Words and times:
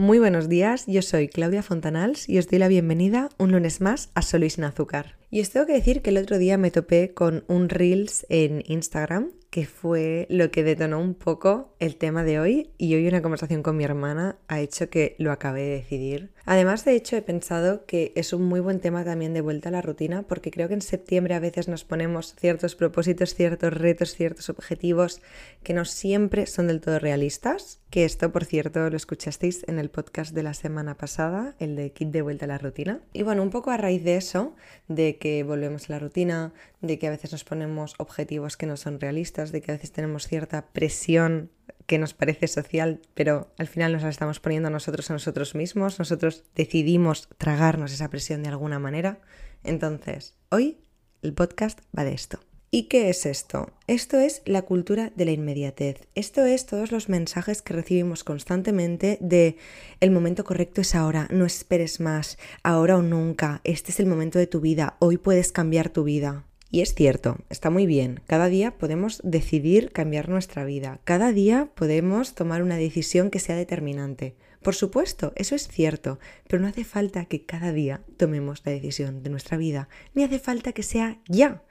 Muy 0.00 0.18
buenos 0.18 0.48
días, 0.48 0.86
yo 0.86 1.02
soy 1.02 1.28
Claudia 1.28 1.62
Fontanals 1.62 2.26
y 2.26 2.38
os 2.38 2.48
doy 2.48 2.58
la 2.58 2.68
bienvenida 2.68 3.28
un 3.36 3.52
lunes 3.52 3.82
más 3.82 4.08
a 4.14 4.22
Solo 4.22 4.46
y 4.46 4.50
sin 4.50 4.64
azúcar. 4.64 5.16
Y 5.30 5.42
os 5.42 5.50
tengo 5.50 5.66
que 5.66 5.74
decir 5.74 6.00
que 6.00 6.08
el 6.08 6.16
otro 6.16 6.38
día 6.38 6.56
me 6.56 6.70
topé 6.70 7.12
con 7.12 7.44
un 7.48 7.68
Reels 7.68 8.24
en 8.30 8.62
Instagram 8.66 9.28
que 9.50 9.66
fue 9.66 10.26
lo 10.30 10.52
que 10.52 10.62
detonó 10.62 11.00
un 11.00 11.14
poco 11.14 11.74
el 11.80 11.96
tema 11.96 12.22
de 12.22 12.38
hoy 12.38 12.70
y 12.78 12.94
hoy 12.94 13.08
una 13.08 13.20
conversación 13.20 13.64
con 13.64 13.76
mi 13.76 13.82
hermana 13.82 14.38
ha 14.46 14.60
hecho 14.60 14.90
que 14.90 15.16
lo 15.18 15.32
acabe 15.32 15.62
de 15.62 15.70
decidir. 15.70 16.30
Además, 16.44 16.84
de 16.84 16.94
hecho, 16.94 17.16
he 17.16 17.22
pensado 17.22 17.84
que 17.84 18.12
es 18.14 18.32
un 18.32 18.42
muy 18.42 18.60
buen 18.60 18.80
tema 18.80 19.04
también 19.04 19.34
de 19.34 19.40
vuelta 19.40 19.68
a 19.68 19.72
la 19.72 19.82
rutina 19.82 20.22
porque 20.22 20.50
creo 20.50 20.68
que 20.68 20.74
en 20.74 20.82
septiembre 20.82 21.34
a 21.34 21.40
veces 21.40 21.68
nos 21.68 21.84
ponemos 21.84 22.34
ciertos 22.36 22.76
propósitos, 22.76 23.34
ciertos 23.34 23.72
retos, 23.74 24.14
ciertos 24.14 24.48
objetivos 24.50 25.20
que 25.64 25.74
no 25.74 25.84
siempre 25.84 26.46
son 26.46 26.68
del 26.68 26.80
todo 26.80 26.98
realistas. 26.98 27.80
Que 27.90 28.04
esto, 28.04 28.30
por 28.30 28.44
cierto, 28.44 28.88
lo 28.88 28.96
escuchasteis 28.96 29.64
en 29.66 29.80
el 29.80 29.90
podcast 29.90 30.32
de 30.32 30.44
la 30.44 30.54
semana 30.54 30.96
pasada, 30.96 31.56
el 31.58 31.74
de 31.74 31.90
Kit 31.90 32.10
de 32.10 32.22
vuelta 32.22 32.44
a 32.44 32.48
la 32.48 32.58
rutina. 32.58 33.00
Y 33.12 33.24
bueno, 33.24 33.42
un 33.42 33.50
poco 33.50 33.72
a 33.72 33.76
raíz 33.76 34.04
de 34.04 34.16
eso, 34.16 34.54
de 34.86 35.16
que 35.16 35.42
volvemos 35.42 35.90
a 35.90 35.94
la 35.94 35.98
rutina, 35.98 36.52
de 36.80 37.00
que 37.00 37.08
a 37.08 37.10
veces 37.10 37.32
nos 37.32 37.42
ponemos 37.42 37.94
objetivos 37.98 38.56
que 38.56 38.66
no 38.66 38.76
son 38.76 39.00
realistas, 39.00 39.39
de 39.46 39.60
que 39.60 39.72
a 39.72 39.74
veces 39.74 39.92
tenemos 39.92 40.28
cierta 40.28 40.68
presión 40.72 41.50
que 41.86 41.98
nos 41.98 42.14
parece 42.14 42.46
social, 42.46 43.00
pero 43.14 43.52
al 43.58 43.66
final 43.66 43.92
nos 43.92 44.02
la 44.02 44.10
estamos 44.10 44.38
poniendo 44.38 44.70
nosotros 44.70 45.10
a 45.10 45.14
nosotros 45.14 45.54
mismos, 45.54 45.98
nosotros 45.98 46.44
decidimos 46.54 47.28
tragarnos 47.36 47.92
esa 47.92 48.10
presión 48.10 48.42
de 48.42 48.50
alguna 48.50 48.78
manera. 48.78 49.18
Entonces, 49.64 50.36
hoy 50.50 50.78
el 51.22 51.34
podcast 51.34 51.80
va 51.96 52.04
de 52.04 52.12
esto. 52.12 52.38
¿Y 52.72 52.84
qué 52.84 53.10
es 53.10 53.26
esto? 53.26 53.72
Esto 53.88 54.20
es 54.20 54.42
la 54.44 54.62
cultura 54.62 55.10
de 55.16 55.24
la 55.24 55.32
inmediatez. 55.32 56.06
Esto 56.14 56.44
es 56.44 56.66
todos 56.66 56.92
los 56.92 57.08
mensajes 57.08 57.62
que 57.62 57.74
recibimos 57.74 58.22
constantemente 58.22 59.18
de 59.20 59.56
el 59.98 60.12
momento 60.12 60.44
correcto 60.44 60.80
es 60.80 60.94
ahora, 60.94 61.26
no 61.32 61.44
esperes 61.44 61.98
más, 61.98 62.38
ahora 62.62 62.96
o 62.96 63.02
nunca, 63.02 63.60
este 63.64 63.90
es 63.90 63.98
el 63.98 64.06
momento 64.06 64.38
de 64.38 64.46
tu 64.46 64.60
vida, 64.60 64.96
hoy 65.00 65.16
puedes 65.16 65.50
cambiar 65.50 65.88
tu 65.88 66.04
vida. 66.04 66.44
Y 66.70 66.82
es 66.82 66.94
cierto, 66.94 67.38
está 67.50 67.68
muy 67.68 67.86
bien. 67.86 68.20
Cada 68.26 68.48
día 68.48 68.78
podemos 68.78 69.20
decidir 69.24 69.90
cambiar 69.90 70.28
nuestra 70.28 70.64
vida. 70.64 71.00
Cada 71.04 71.32
día 71.32 71.70
podemos 71.74 72.34
tomar 72.34 72.62
una 72.62 72.76
decisión 72.76 73.30
que 73.30 73.40
sea 73.40 73.56
determinante. 73.56 74.36
Por 74.62 74.74
supuesto, 74.74 75.32
eso 75.36 75.54
es 75.54 75.66
cierto, 75.66 76.20
pero 76.46 76.62
no 76.62 76.68
hace 76.68 76.84
falta 76.84 77.24
que 77.24 77.44
cada 77.44 77.72
día 77.72 78.02
tomemos 78.16 78.62
la 78.64 78.72
decisión 78.72 79.22
de 79.22 79.30
nuestra 79.30 79.56
vida, 79.56 79.88
ni 80.14 80.22
hace 80.22 80.38
falta 80.38 80.72
que 80.72 80.82
sea 80.82 81.18
ya. 81.28 81.62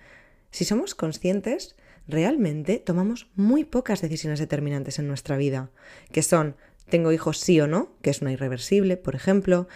Si 0.51 0.65
somos 0.65 0.95
conscientes, 0.95 1.75
realmente 2.07 2.79
tomamos 2.79 3.29
muy 3.35 3.63
pocas 3.63 4.01
decisiones 4.01 4.39
determinantes 4.39 4.97
en 4.99 5.07
nuestra 5.07 5.37
vida, 5.37 5.69
que 6.11 6.23
son 6.23 6.55
tengo 6.89 7.11
hijos 7.11 7.37
sí 7.37 7.61
o 7.61 7.67
no, 7.67 7.93
que 8.01 8.09
es 8.09 8.21
una 8.21 8.31
irreversible, 8.31 8.97
por 8.97 9.15
ejemplo, 9.15 9.67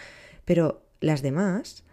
pero 0.44 0.82
las 1.00 1.22
demás, 1.22 1.84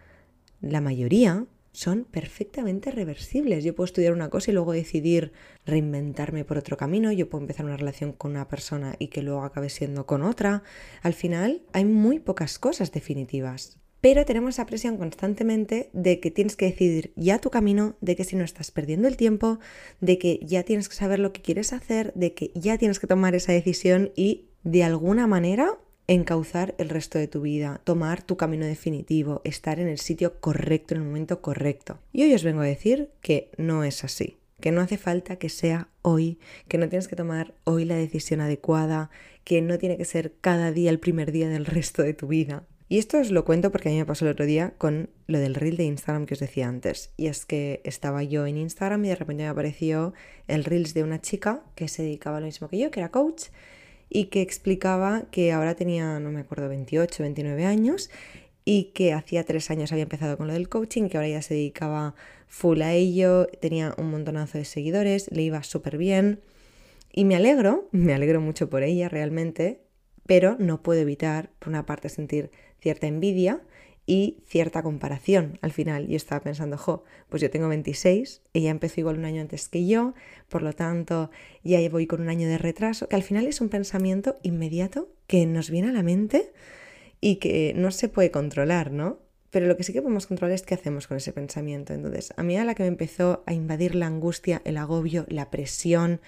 la 0.60 0.80
mayoría, 0.80 1.46
son 1.72 2.04
perfectamente 2.04 2.90
reversibles. 2.90 3.64
Yo 3.64 3.74
puedo 3.74 3.86
estudiar 3.86 4.12
una 4.12 4.28
cosa 4.28 4.50
y 4.50 4.54
luego 4.54 4.72
decidir 4.72 5.32
reinventarme 5.64 6.44
por 6.44 6.58
otro 6.58 6.76
camino. 6.76 7.10
Yo 7.12 7.28
puedo 7.28 7.42
empezar 7.42 7.66
una 7.66 7.76
relación 7.76 8.12
con 8.12 8.32
una 8.32 8.48
persona 8.48 8.94
y 8.98 9.08
que 9.08 9.22
luego 9.22 9.42
acabe 9.42 9.70
siendo 9.70 10.06
con 10.06 10.22
otra. 10.22 10.62
Al 11.02 11.14
final 11.14 11.62
hay 11.72 11.84
muy 11.84 12.18
pocas 12.20 12.58
cosas 12.58 12.92
definitivas. 12.92 13.78
Pero 14.02 14.24
tenemos 14.24 14.56
esa 14.56 14.66
presión 14.66 14.96
constantemente 14.96 15.88
de 15.92 16.18
que 16.18 16.32
tienes 16.32 16.56
que 16.56 16.66
decidir 16.66 17.12
ya 17.14 17.38
tu 17.38 17.50
camino, 17.50 17.94
de 18.00 18.16
que 18.16 18.24
si 18.24 18.34
no 18.34 18.42
estás 18.44 18.72
perdiendo 18.72 19.06
el 19.06 19.16
tiempo, 19.16 19.60
de 20.00 20.18
que 20.18 20.40
ya 20.42 20.64
tienes 20.64 20.88
que 20.88 20.96
saber 20.96 21.20
lo 21.20 21.32
que 21.32 21.40
quieres 21.40 21.72
hacer, 21.72 22.12
de 22.14 22.34
que 22.34 22.50
ya 22.56 22.78
tienes 22.78 22.98
que 22.98 23.06
tomar 23.06 23.36
esa 23.36 23.52
decisión 23.52 24.10
y 24.16 24.48
de 24.64 24.82
alguna 24.82 25.28
manera 25.28 25.78
encauzar 26.12 26.74
el 26.78 26.88
resto 26.88 27.18
de 27.18 27.28
tu 27.28 27.42
vida, 27.42 27.80
tomar 27.84 28.22
tu 28.22 28.36
camino 28.36 28.66
definitivo, 28.66 29.40
estar 29.44 29.80
en 29.80 29.88
el 29.88 29.98
sitio 29.98 30.40
correcto, 30.40 30.94
en 30.94 31.00
el 31.00 31.06
momento 31.06 31.40
correcto. 31.40 31.98
Y 32.12 32.22
hoy 32.22 32.34
os 32.34 32.44
vengo 32.44 32.60
a 32.60 32.66
decir 32.66 33.10
que 33.20 33.50
no 33.56 33.84
es 33.84 34.04
así, 34.04 34.38
que 34.60 34.72
no 34.72 34.80
hace 34.80 34.98
falta 34.98 35.36
que 35.36 35.48
sea 35.48 35.88
hoy, 36.02 36.38
que 36.68 36.78
no 36.78 36.88
tienes 36.88 37.08
que 37.08 37.16
tomar 37.16 37.54
hoy 37.64 37.84
la 37.84 37.96
decisión 37.96 38.40
adecuada, 38.40 39.10
que 39.44 39.60
no 39.62 39.78
tiene 39.78 39.96
que 39.96 40.04
ser 40.04 40.34
cada 40.40 40.70
día 40.72 40.90
el 40.90 41.00
primer 41.00 41.32
día 41.32 41.48
del 41.48 41.66
resto 41.66 42.02
de 42.02 42.14
tu 42.14 42.28
vida. 42.28 42.64
Y 42.88 42.98
esto 42.98 43.18
os 43.18 43.30
lo 43.30 43.46
cuento 43.46 43.72
porque 43.72 43.88
a 43.88 43.92
mí 43.92 43.96
me 43.96 44.04
pasó 44.04 44.26
el 44.26 44.32
otro 44.32 44.44
día 44.44 44.74
con 44.76 45.08
lo 45.26 45.38
del 45.38 45.54
reel 45.54 45.78
de 45.78 45.84
Instagram 45.84 46.26
que 46.26 46.34
os 46.34 46.40
decía 46.40 46.68
antes. 46.68 47.10
Y 47.16 47.28
es 47.28 47.46
que 47.46 47.80
estaba 47.84 48.22
yo 48.22 48.44
en 48.44 48.58
Instagram 48.58 49.02
y 49.06 49.08
de 49.08 49.16
repente 49.16 49.44
me 49.44 49.48
apareció 49.48 50.12
el 50.46 50.64
reels 50.64 50.92
de 50.92 51.02
una 51.02 51.18
chica 51.18 51.62
que 51.74 51.88
se 51.88 52.02
dedicaba 52.02 52.36
a 52.36 52.40
lo 52.40 52.46
mismo 52.46 52.68
que 52.68 52.76
yo, 52.76 52.90
que 52.90 53.00
era 53.00 53.10
coach, 53.10 53.44
y 54.14 54.26
que 54.26 54.42
explicaba 54.42 55.24
que 55.30 55.52
ahora 55.52 55.74
tenía, 55.74 56.20
no 56.20 56.30
me 56.30 56.40
acuerdo, 56.40 56.68
28, 56.68 57.22
29 57.22 57.64
años 57.64 58.10
y 58.64 58.92
que 58.94 59.14
hacía 59.14 59.44
tres 59.44 59.70
años 59.70 59.90
había 59.90 60.02
empezado 60.02 60.36
con 60.36 60.48
lo 60.48 60.52
del 60.52 60.68
coaching, 60.68 61.08
que 61.08 61.16
ahora 61.16 61.30
ya 61.30 61.42
se 61.42 61.54
dedicaba 61.54 62.14
full 62.46 62.82
a 62.82 62.92
ello, 62.92 63.46
tenía 63.60 63.94
un 63.96 64.10
montonazo 64.10 64.58
de 64.58 64.66
seguidores, 64.66 65.30
le 65.32 65.42
iba 65.42 65.62
súper 65.62 65.96
bien. 65.96 66.40
Y 67.10 67.24
me 67.24 67.36
alegro, 67.36 67.88
me 67.90 68.12
alegro 68.12 68.40
mucho 68.40 68.68
por 68.68 68.82
ella 68.82 69.08
realmente, 69.08 69.80
pero 70.26 70.56
no 70.58 70.82
puedo 70.82 71.00
evitar, 71.00 71.50
por 71.58 71.70
una 71.70 71.86
parte, 71.86 72.10
sentir 72.10 72.50
cierta 72.80 73.06
envidia 73.06 73.62
y 74.06 74.38
cierta 74.46 74.82
comparación 74.82 75.58
al 75.62 75.72
final. 75.72 76.08
Yo 76.08 76.16
estaba 76.16 76.40
pensando, 76.40 76.76
jo, 76.76 77.04
pues 77.28 77.42
yo 77.42 77.50
tengo 77.50 77.68
26, 77.68 78.42
ella 78.52 78.70
empezó 78.70 79.00
igual 79.00 79.18
un 79.18 79.24
año 79.24 79.40
antes 79.40 79.68
que 79.68 79.86
yo, 79.86 80.14
por 80.48 80.62
lo 80.62 80.72
tanto 80.72 81.30
ya 81.62 81.78
voy 81.88 82.06
con 82.06 82.20
un 82.20 82.28
año 82.28 82.48
de 82.48 82.58
retraso, 82.58 83.08
que 83.08 83.16
al 83.16 83.22
final 83.22 83.46
es 83.46 83.60
un 83.60 83.68
pensamiento 83.68 84.38
inmediato 84.42 85.12
que 85.26 85.46
nos 85.46 85.70
viene 85.70 85.90
a 85.90 85.92
la 85.92 86.02
mente 86.02 86.52
y 87.20 87.36
que 87.36 87.72
no 87.76 87.90
se 87.90 88.08
puede 88.08 88.30
controlar, 88.30 88.90
¿no? 88.90 89.20
Pero 89.50 89.66
lo 89.66 89.76
que 89.76 89.84
sí 89.84 89.92
que 89.92 90.00
podemos 90.00 90.26
controlar 90.26 90.54
es 90.54 90.62
qué 90.62 90.74
hacemos 90.74 91.06
con 91.06 91.18
ese 91.18 91.32
pensamiento. 91.32 91.92
Entonces, 91.92 92.32
a 92.36 92.42
mí 92.42 92.56
a 92.56 92.64
la 92.64 92.74
que 92.74 92.84
me 92.84 92.88
empezó 92.88 93.44
a 93.46 93.52
invadir 93.52 93.94
la 93.94 94.06
angustia, 94.06 94.62
el 94.64 94.78
agobio, 94.78 95.26
la 95.28 95.50
presión, 95.50 96.22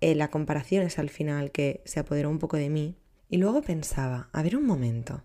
eh, 0.00 0.14
la 0.14 0.30
comparación 0.30 0.82
es 0.82 0.98
al 0.98 1.10
final 1.10 1.52
que 1.52 1.82
se 1.84 2.00
apoderó 2.00 2.30
un 2.30 2.38
poco 2.38 2.56
de 2.56 2.70
mí. 2.70 2.96
Y 3.28 3.36
luego 3.36 3.60
pensaba, 3.60 4.30
a 4.32 4.42
ver 4.42 4.56
un 4.56 4.66
momento, 4.66 5.22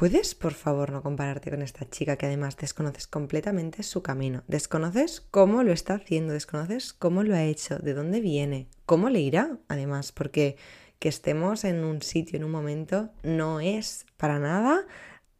¿Puedes, 0.00 0.34
por 0.34 0.54
favor, 0.54 0.92
no 0.92 1.02
compararte 1.02 1.50
con 1.50 1.60
esta 1.60 1.86
chica 1.86 2.16
que 2.16 2.24
además 2.24 2.56
desconoces 2.56 3.06
completamente 3.06 3.82
su 3.82 4.02
camino? 4.02 4.44
Desconoces 4.48 5.20
cómo 5.20 5.62
lo 5.62 5.72
está 5.74 5.92
haciendo, 5.92 6.32
desconoces 6.32 6.94
cómo 6.94 7.22
lo 7.22 7.34
ha 7.34 7.44
hecho, 7.44 7.78
de 7.78 7.92
dónde 7.92 8.22
viene, 8.22 8.66
cómo 8.86 9.10
le 9.10 9.20
irá, 9.20 9.58
además, 9.68 10.10
porque 10.10 10.56
que 11.00 11.10
estemos 11.10 11.64
en 11.64 11.84
un 11.84 12.00
sitio 12.00 12.38
en 12.38 12.44
un 12.44 12.50
momento 12.50 13.10
no 13.22 13.60
es 13.60 14.06
para 14.16 14.38
nada 14.38 14.86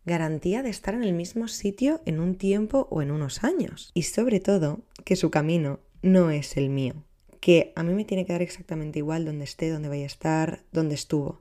garantía 0.04 0.62
de 0.62 0.68
estar 0.68 0.92
en 0.92 1.04
el 1.04 1.14
mismo 1.14 1.48
sitio 1.48 2.02
en 2.04 2.20
un 2.20 2.34
tiempo 2.34 2.86
o 2.90 3.00
en 3.00 3.12
unos 3.12 3.44
años. 3.44 3.90
Y 3.94 4.02
sobre 4.02 4.40
todo, 4.40 4.82
que 5.06 5.16
su 5.16 5.30
camino 5.30 5.80
no 6.02 6.30
es 6.30 6.58
el 6.58 6.68
mío. 6.68 7.02
Que 7.40 7.72
a 7.76 7.82
mí 7.82 7.94
me 7.94 8.04
tiene 8.04 8.26
que 8.26 8.34
dar 8.34 8.42
exactamente 8.42 8.98
igual 8.98 9.24
donde 9.24 9.44
esté, 9.44 9.70
donde 9.70 9.88
vaya 9.88 10.02
a 10.02 10.06
estar, 10.06 10.64
donde 10.70 10.96
estuvo. 10.96 11.40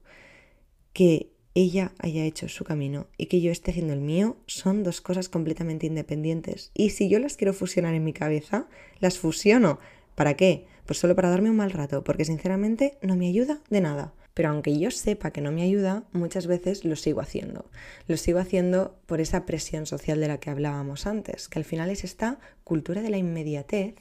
Que 0.94 1.34
ella 1.56 1.92
haya 2.00 2.24
hecho 2.24 2.48
su 2.48 2.64
camino 2.64 3.08
y 3.18 3.26
que 3.26 3.42
yo 3.42 3.52
esté 3.52 3.72
haciendo 3.72 3.94
el 3.94 4.02
mío 4.02 4.38
son 4.46 4.84
dos 4.84 5.02
cosas 5.02 5.30
completamente 5.30 5.88
independientes. 5.88 6.72
Y 6.74 6.92
si 6.92 7.10
yo 7.10 7.20
las 7.20 7.38
quiero 7.38 7.54
fusionar 7.54 7.94
en 7.94 8.04
mi 8.04 8.14
cabeza, 8.14 8.68
las 9.00 9.18
fusiono. 9.18 9.80
¿Para 10.16 10.36
qué? 10.36 10.66
Pues 10.86 11.00
solo 11.00 11.16
para 11.16 11.30
darme 11.30 11.50
un 11.50 11.58
mal 11.58 11.72
rato, 11.72 12.04
porque 12.04 12.26
sinceramente 12.26 12.98
no 13.02 13.16
me 13.16 13.28
ayuda 13.28 13.62
de 13.70 13.82
nada. 13.82 14.14
Pero 14.34 14.50
aunque 14.50 14.78
yo 14.80 14.92
sepa 14.92 15.32
que 15.32 15.42
no 15.42 15.52
me 15.52 15.64
ayuda, 15.64 16.04
muchas 16.14 16.48
veces 16.48 16.86
lo 16.86 16.96
sigo 16.96 17.22
haciendo. 17.22 17.66
Lo 18.08 18.16
sigo 18.16 18.40
haciendo 18.40 18.98
por 19.06 19.22
esa 19.22 19.46
presión 19.46 19.86
social 19.86 20.20
de 20.20 20.28
la 20.28 20.40
que 20.40 20.50
hablábamos 20.50 21.08
antes, 21.08 21.50
que 21.50 21.60
al 21.60 21.66
final 21.66 21.90
es 21.90 22.04
esta 22.04 22.40
cultura 22.64 23.02
de 23.02 23.10
la 23.10 23.18
inmediatez 23.18 23.96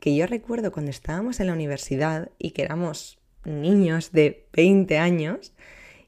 que 0.00 0.14
yo 0.14 0.26
recuerdo 0.26 0.72
cuando 0.72 0.90
estábamos 0.90 1.40
en 1.40 1.48
la 1.48 1.52
universidad 1.52 2.30
y 2.38 2.52
que 2.52 2.62
éramos 2.62 3.18
niños 3.44 4.12
de 4.12 4.46
20 4.52 4.98
años, 4.98 5.52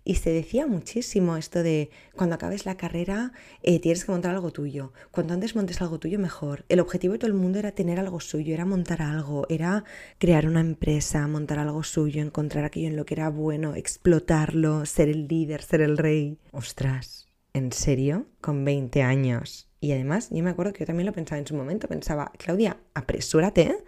y 0.05 0.17
se 0.17 0.31
decía 0.31 0.67
muchísimo 0.67 1.37
esto 1.37 1.63
de 1.63 1.91
cuando 2.15 2.35
acabes 2.35 2.67
la 2.67 2.77
carrera 2.77 3.33
eh, 3.63 3.81
tienes 3.81 4.05
que 4.05 4.13
montar 4.13 4.35
algo 4.35 4.51
tuyo. 4.51 4.93
Cuanto 5.11 5.35
antes 5.35 5.55
montes 5.55 5.81
algo 5.83 5.99
tuyo, 5.99 6.19
mejor. 6.19 6.65
El 6.69 6.81
objetivo 6.81 7.13
de 7.13 7.19
todo 7.19 7.29
el 7.29 7.37
mundo 7.37 7.59
era 7.59 7.73
tener 7.73 7.99
algo 7.99 8.21
suyo, 8.21 8.55
era 8.55 8.65
montar 8.65 9.03
algo, 9.03 9.47
era 9.49 9.85
crear 10.19 10.47
una 10.47 10.61
empresa, 10.61 11.27
montar 11.27 11.59
algo 11.59 11.83
suyo, 11.83 12.23
encontrar 12.23 12.65
aquello 12.65 12.89
en 12.89 12.97
lo 12.97 13.05
que 13.05 13.15
era 13.15 13.29
bueno, 13.29 13.75
explotarlo, 13.75 14.87
ser 14.87 15.09
el 15.09 15.29
líder, 15.29 15.63
ser 15.63 15.83
el 15.83 15.99
rey. 15.99 16.39
Ostras, 16.53 17.29
¿en 17.53 17.73
serio? 17.73 18.27
Con 18.41 18.65
20 18.65 19.03
años. 19.03 19.69
Y 19.81 19.93
además, 19.93 20.29
yo 20.31 20.43
me 20.43 20.51
acuerdo 20.51 20.73
que 20.73 20.81
yo 20.81 20.87
también 20.87 21.07
lo 21.07 21.13
pensaba 21.13 21.39
en 21.39 21.47
su 21.47 21.55
momento, 21.55 21.89
pensaba, 21.89 22.33
Claudia, 22.39 22.79
apresúrate 22.95 23.79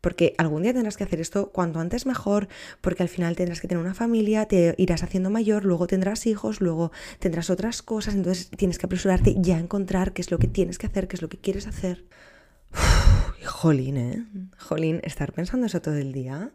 porque 0.00 0.34
algún 0.38 0.62
día 0.62 0.72
tendrás 0.72 0.96
que 0.96 1.04
hacer 1.04 1.20
esto 1.20 1.50
cuanto 1.50 1.80
antes 1.80 2.06
mejor, 2.06 2.48
porque 2.80 3.02
al 3.02 3.08
final 3.08 3.36
tendrás 3.36 3.60
que 3.60 3.68
tener 3.68 3.82
una 3.82 3.94
familia, 3.94 4.46
te 4.46 4.74
irás 4.78 5.02
haciendo 5.02 5.30
mayor, 5.30 5.64
luego 5.64 5.86
tendrás 5.86 6.26
hijos, 6.26 6.60
luego 6.60 6.92
tendrás 7.18 7.50
otras 7.50 7.82
cosas, 7.82 8.14
entonces 8.14 8.50
tienes 8.50 8.78
que 8.78 8.86
apresurarte 8.86 9.36
ya 9.38 9.56
a 9.56 9.60
encontrar 9.60 10.12
qué 10.12 10.22
es 10.22 10.30
lo 10.30 10.38
que 10.38 10.48
tienes 10.48 10.78
que 10.78 10.86
hacer, 10.86 11.08
qué 11.08 11.16
es 11.16 11.22
lo 11.22 11.28
que 11.28 11.38
quieres 11.38 11.66
hacer. 11.66 12.04
jolín, 13.44 13.96
¿eh? 13.96 14.26
Jolín, 14.58 15.00
estar 15.04 15.32
pensando 15.32 15.66
eso 15.66 15.80
todo 15.80 15.96
el 15.96 16.12
día 16.12 16.52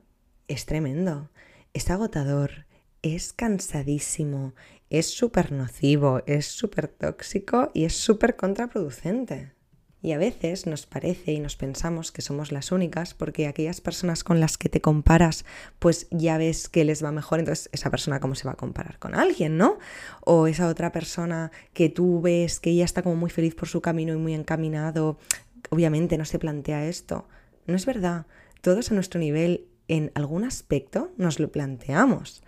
es 0.47 0.65
tremendo, 0.65 1.29
es 1.73 1.89
agotador, 1.89 2.65
es 3.01 3.33
cansadísimo, 3.33 4.53
es 4.89 5.09
súper 5.09 5.51
nocivo, 5.51 6.21
es 6.25 6.45
súper 6.45 6.87
tóxico 6.87 7.71
y 7.73 7.85
es 7.85 7.93
súper 7.95 8.35
contraproducente. 8.35 9.53
Y 10.03 10.11
a 10.11 10.17
veces 10.17 10.67
nos 10.67 10.85
parece 10.85 11.31
y 11.31 11.39
nos 11.39 11.55
pensamos 11.55 12.11
que 12.11 12.21
somos 12.21 12.51
las 12.51 12.73
únicas 12.73 13.13
porque 13.13 13.47
aquellas 13.47 13.79
personas 13.79 14.25
con 14.25 14.41
las 14.41 14.57
que 14.57 14.67
te 14.67 14.81
comparas, 14.81 15.45
pues 15.79 16.07
ya 16.11 16.37
ves 16.37 16.67
que 16.67 16.83
les 16.83 17.01
va 17.01 17.13
mejor, 17.13 17.39
entonces 17.39 17.69
esa 17.71 17.89
persona 17.89 18.19
cómo 18.19 18.35
se 18.35 18.45
va 18.45 18.51
a 18.51 18.57
comparar 18.57 18.99
con 18.99 19.15
alguien, 19.15 19.55
¿no? 19.55 19.79
O 20.19 20.47
esa 20.47 20.67
otra 20.67 20.91
persona 20.91 21.53
que 21.71 21.87
tú 21.87 22.19
ves 22.19 22.59
que 22.59 22.75
ya 22.75 22.83
está 22.83 23.01
como 23.01 23.15
muy 23.15 23.29
feliz 23.29 23.55
por 23.55 23.69
su 23.69 23.79
camino 23.79 24.13
y 24.13 24.17
muy 24.17 24.33
encaminado, 24.33 25.19
obviamente 25.69 26.17
no 26.17 26.25
se 26.25 26.37
plantea 26.37 26.85
esto. 26.85 27.29
No 27.65 27.73
es 27.77 27.85
verdad, 27.85 28.25
todos 28.59 28.91
a 28.91 28.95
nuestro 28.95 29.21
nivel 29.21 29.67
en 29.87 30.11
algún 30.15 30.43
aspecto 30.43 31.13
nos 31.15 31.39
lo 31.39 31.49
planteamos. 31.49 32.43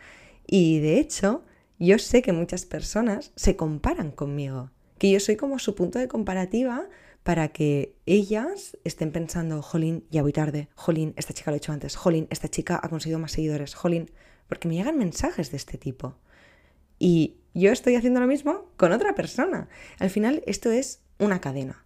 Y 0.46 0.80
de 0.80 1.00
hecho, 1.00 1.46
yo 1.80 2.00
sé 2.00 2.22
que 2.22 2.34
muchas 2.34 2.66
personas 2.66 3.31
se 3.38 3.56
comparan 3.56 4.12
conmigo, 4.12 4.72
que 4.98 5.10
yo 5.10 5.22
soy 5.22 5.38
como 5.38 5.58
su 5.58 5.74
punto 5.74 6.00
de 6.00 6.10
comparativa 6.10 6.90
para 7.25 7.48
que 7.48 7.95
ellas 8.06 8.77
estén 8.83 9.12
pensando, 9.12 9.63
jolín, 9.63 10.06
ya 10.12 10.22
voy 10.22 10.31
tarde, 10.31 10.69
jolín, 10.75 11.16
esta 11.18 11.33
chica 11.33 11.50
lo 11.50 11.56
he 11.56 11.57
hecho 11.57 11.72
antes, 11.72 11.95
jolín, 11.95 12.27
esta 12.30 12.50
chica 12.50 12.80
ha 12.81 12.88
conseguido 12.88 13.18
más 13.18 13.31
seguidores, 13.31 13.74
jolín, 13.74 14.12
porque 14.48 14.68
me 14.68 14.75
llegan 14.75 15.00
mensajes 15.00 15.50
de 15.50 15.57
este 15.57 15.80
tipo. 15.80 16.19
Y 17.00 17.38
yo 17.56 17.72
estoy 17.72 17.95
haciendo 17.95 18.19
lo 18.19 18.27
mismo 18.27 18.69
con 18.77 18.92
otra 18.92 19.16
persona. 19.16 19.69
Al 19.98 20.12
final 20.12 20.44
esto 20.45 20.69
es 20.69 21.01
una 21.18 21.42
cadena, 21.42 21.83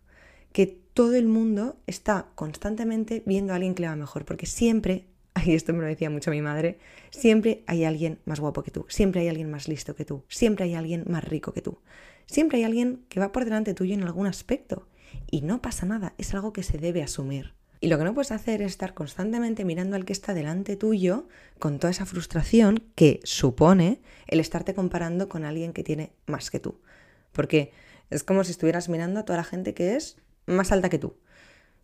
que 0.52 0.68
todo 0.94 1.16
el 1.16 1.30
mundo 1.30 1.78
está 1.88 2.28
constantemente 2.36 3.24
viendo 3.26 3.54
a 3.54 3.56
alguien 3.56 3.76
que 3.76 3.84
le 3.84 3.88
va 3.88 3.96
mejor, 3.96 4.26
porque 4.26 4.46
siempre, 4.46 5.08
y 5.46 5.56
esto 5.56 5.72
me 5.72 5.80
lo 5.80 5.86
decía 5.86 6.10
mucho 6.10 6.32
mi 6.32 6.42
madre, 6.42 6.80
siempre 7.12 7.64
hay 7.66 7.86
alguien 7.86 8.20
más 8.26 8.42
guapo 8.42 8.62
que 8.62 8.72
tú, 8.72 8.86
siempre 8.90 9.22
hay 9.22 9.30
alguien 9.30 9.50
más 9.50 9.70
listo 9.70 9.96
que 9.96 10.04
tú, 10.04 10.26
siempre 10.28 10.66
hay 10.66 10.76
alguien 10.76 11.06
más 11.08 11.24
rico 11.24 11.54
que 11.54 11.62
tú, 11.62 11.80
siempre 12.26 12.58
hay 12.58 12.66
alguien 12.66 13.06
que 13.08 13.22
va 13.22 13.32
por 13.32 13.46
delante 13.46 13.74
tuyo 13.74 13.94
en 13.94 14.04
algún 14.04 14.28
aspecto. 14.28 14.90
Y 15.30 15.42
no 15.42 15.62
pasa 15.62 15.86
nada, 15.86 16.14
es 16.18 16.34
algo 16.34 16.54
que 16.54 16.64
se 16.64 16.78
debe 16.78 17.04
asumir. 17.04 17.54
Y 17.82 17.88
lo 17.88 17.98
que 17.98 18.04
no 18.04 18.14
puedes 18.14 18.32
hacer 18.32 18.62
es 18.62 18.72
estar 18.72 18.94
constantemente 18.94 19.64
mirando 19.64 19.96
al 19.96 20.04
que 20.04 20.14
está 20.14 20.34
delante 20.34 20.76
tuyo 20.76 21.28
con 21.60 21.80
toda 21.80 21.92
esa 21.92 22.06
frustración 22.06 22.84
que 22.96 23.22
supone 23.24 24.02
el 24.28 24.40
estarte 24.40 24.74
comparando 24.74 25.30
con 25.30 25.46
alguien 25.46 25.72
que 25.72 25.84
tiene 25.84 26.12
más 26.26 26.52
que 26.52 26.60
tú. 26.60 26.82
Porque 27.32 27.72
es 28.10 28.24
como 28.24 28.44
si 28.44 28.52
estuvieras 28.52 28.90
mirando 28.90 29.22
a 29.22 29.26
toda 29.26 29.38
la 29.38 29.44
gente 29.46 29.74
que 29.74 29.96
es 29.96 30.18
más 30.46 30.74
alta 30.74 30.90
que 30.90 31.00
tú. 31.00 31.16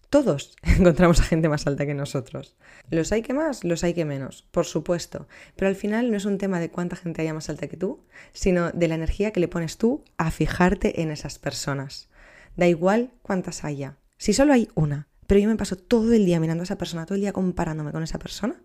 Todos 0.09 0.55
encontramos 0.63 1.21
a 1.21 1.23
gente 1.23 1.47
más 1.47 1.65
alta 1.65 1.85
que 1.85 1.93
nosotros. 1.93 2.57
Los 2.89 3.13
hay 3.13 3.21
que 3.21 3.33
más, 3.33 3.63
los 3.63 3.83
hay 3.85 3.93
que 3.93 4.05
menos, 4.05 4.45
por 4.51 4.65
supuesto. 4.65 5.27
Pero 5.55 5.69
al 5.69 5.75
final 5.75 6.11
no 6.11 6.17
es 6.17 6.25
un 6.25 6.37
tema 6.37 6.59
de 6.59 6.71
cuánta 6.71 6.97
gente 6.97 7.21
haya 7.21 7.33
más 7.33 7.49
alta 7.49 7.67
que 7.67 7.77
tú, 7.77 8.03
sino 8.33 8.71
de 8.71 8.87
la 8.89 8.95
energía 8.95 9.31
que 9.31 9.39
le 9.39 9.47
pones 9.47 9.77
tú 9.77 10.03
a 10.17 10.29
fijarte 10.29 11.01
en 11.01 11.11
esas 11.11 11.39
personas. 11.39 12.09
Da 12.55 12.67
igual 12.67 13.11
cuántas 13.21 13.63
haya. 13.63 13.97
Si 14.17 14.33
solo 14.33 14.53
hay 14.53 14.69
una, 14.75 15.07
pero 15.27 15.39
yo 15.39 15.49
me 15.49 15.55
paso 15.55 15.75
todo 15.75 16.13
el 16.13 16.25
día 16.25 16.39
mirando 16.39 16.61
a 16.61 16.65
esa 16.65 16.77
persona, 16.77 17.05
todo 17.05 17.15
el 17.15 17.21
día 17.21 17.33
comparándome 17.33 17.91
con 17.91 18.03
esa 18.03 18.19
persona, 18.19 18.61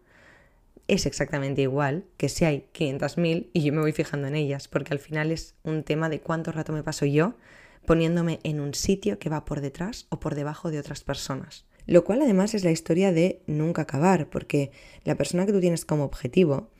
es 0.89 1.07
exactamente 1.07 1.63
igual 1.63 2.05
que 2.17 2.29
si 2.29 2.45
hay 2.45 2.67
500.000 2.75 3.51
y 3.53 3.63
yo 3.63 3.73
me 3.73 3.81
voy 3.81 3.93
fijando 3.93 4.27
en 4.27 4.35
ellas, 4.35 4.69
porque 4.69 4.93
al 4.93 4.99
final 4.99 5.31
es 5.31 5.55
un 5.63 5.85
tema 5.85 6.09
de 6.09 6.21
cuánto 6.21 6.53
rato 6.53 6.73
me 6.73 6.83
paso 6.83 7.07
yo 7.07 7.35
poniéndome 7.87 8.41
en 8.43 8.61
un 8.61 8.75
sitio 8.75 9.19
que 9.19 9.31
va 9.31 9.45
por 9.45 9.61
detrás 9.61 10.07
o 10.11 10.21
por 10.21 10.35
debajo 10.35 10.71
de 10.71 10.79
otras 10.79 11.03
personas. 11.03 11.65
Lo 11.87 12.05
cual 12.05 12.23
además 12.23 12.55
es 12.55 12.65
la 12.65 12.71
historia 12.71 13.13
de 13.13 13.43
nunca 13.47 13.83
acabar, 13.83 14.29
porque 14.29 14.71
la 15.05 15.15
persona 15.15 15.47
que 15.47 15.53
tú 15.53 15.61
tienes 15.61 15.85
como 15.85 16.05
objetivo, 16.05 16.71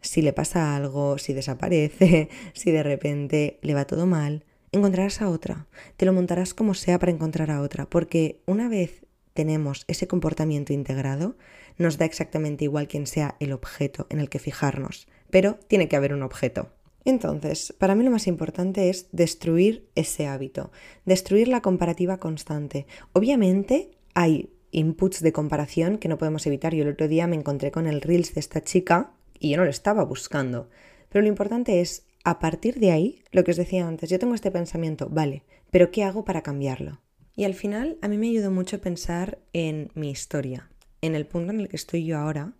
si 0.00 0.22
le 0.22 0.32
pasa 0.32 0.76
algo, 0.76 1.18
si 1.18 1.32
desaparece, 1.32 2.28
si 2.54 2.70
de 2.70 2.82
repente 2.82 3.58
le 3.62 3.74
va 3.74 3.86
todo 3.86 4.06
mal, 4.06 4.44
encontrarás 4.78 5.20
a 5.20 5.28
otra, 5.28 5.66
te 5.96 6.06
lo 6.06 6.12
montarás 6.12 6.54
como 6.54 6.74
sea 6.74 6.98
para 6.98 7.12
encontrar 7.12 7.50
a 7.50 7.60
otra, 7.60 7.86
porque 7.86 8.40
una 8.46 8.68
vez 8.68 9.04
tenemos 9.34 9.84
ese 9.86 10.08
comportamiento 10.08 10.72
integrado, 10.72 11.36
nos 11.76 11.96
da 11.96 12.06
exactamente 12.06 12.64
igual 12.64 12.88
quién 12.88 13.06
sea 13.06 13.36
el 13.38 13.52
objeto 13.52 14.06
en 14.10 14.18
el 14.18 14.28
que 14.28 14.40
fijarnos, 14.40 15.06
pero 15.30 15.54
tiene 15.68 15.88
que 15.88 15.96
haber 15.96 16.12
un 16.12 16.22
objeto. 16.22 16.70
Entonces, 17.04 17.72
para 17.78 17.94
mí 17.94 18.04
lo 18.04 18.10
más 18.10 18.26
importante 18.26 18.90
es 18.90 19.06
destruir 19.12 19.88
ese 19.94 20.26
hábito, 20.26 20.72
destruir 21.04 21.48
la 21.48 21.62
comparativa 21.62 22.18
constante. 22.18 22.86
Obviamente 23.12 23.92
hay 24.14 24.50
inputs 24.72 25.22
de 25.22 25.32
comparación 25.32 25.98
que 25.98 26.08
no 26.08 26.18
podemos 26.18 26.46
evitar. 26.46 26.74
Yo 26.74 26.82
el 26.82 26.90
otro 26.90 27.08
día 27.08 27.26
me 27.26 27.36
encontré 27.36 27.70
con 27.70 27.86
el 27.86 28.00
Reels 28.00 28.34
de 28.34 28.40
esta 28.40 28.62
chica 28.62 29.12
y 29.38 29.50
yo 29.50 29.56
no 29.56 29.64
lo 29.64 29.70
estaba 29.70 30.04
buscando. 30.04 30.68
Pero 31.08 31.22
lo 31.22 31.28
importante 31.28 31.80
es 31.80 32.07
a 32.28 32.38
partir 32.38 32.78
de 32.78 32.90
ahí, 32.90 33.22
lo 33.32 33.42
que 33.42 33.52
os 33.52 33.56
decía 33.56 33.88
antes, 33.88 34.10
yo 34.10 34.18
tengo 34.18 34.34
este 34.34 34.50
pensamiento, 34.50 35.08
vale, 35.08 35.44
pero 35.70 35.90
¿qué 35.90 36.04
hago 36.04 36.26
para 36.26 36.42
cambiarlo? 36.42 37.00
Y 37.34 37.44
al 37.44 37.54
final 37.54 37.96
a 38.02 38.08
mí 38.08 38.18
me 38.18 38.28
ayudó 38.28 38.50
mucho 38.50 38.82
pensar 38.82 39.38
en 39.54 39.90
mi 39.94 40.10
historia, 40.10 40.70
en 41.00 41.14
el 41.14 41.26
punto 41.26 41.52
en 41.52 41.60
el 41.60 41.68
que 41.68 41.76
estoy 41.76 42.04
yo 42.04 42.18
ahora, 42.18 42.52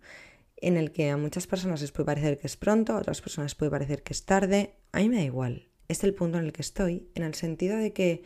en 0.57 0.75
el 0.75 0.91
que 0.91 1.11
a 1.11 1.17
muchas 1.17 1.45
personas 1.45 1.81
les 1.81 1.91
puede 1.91 2.07
parecer 2.07 2.39
que 2.39 2.47
es 2.47 2.57
pronto, 2.57 2.93
a 2.93 2.97
otras 2.97 3.21
personas 3.21 3.53
puede 3.53 3.69
parecer 3.69 4.01
que 4.01 4.13
es 4.13 4.25
tarde, 4.25 4.73
a 4.91 5.01
mí 5.01 5.09
me 5.09 5.17
da 5.17 5.23
igual. 5.23 5.67
Es 5.87 6.03
el 6.03 6.15
punto 6.15 6.39
en 6.39 6.45
el 6.45 6.51
que 6.51 6.63
estoy, 6.63 7.07
en 7.13 7.21
el 7.21 7.35
sentido 7.35 7.77
de 7.77 7.93
que 7.93 8.23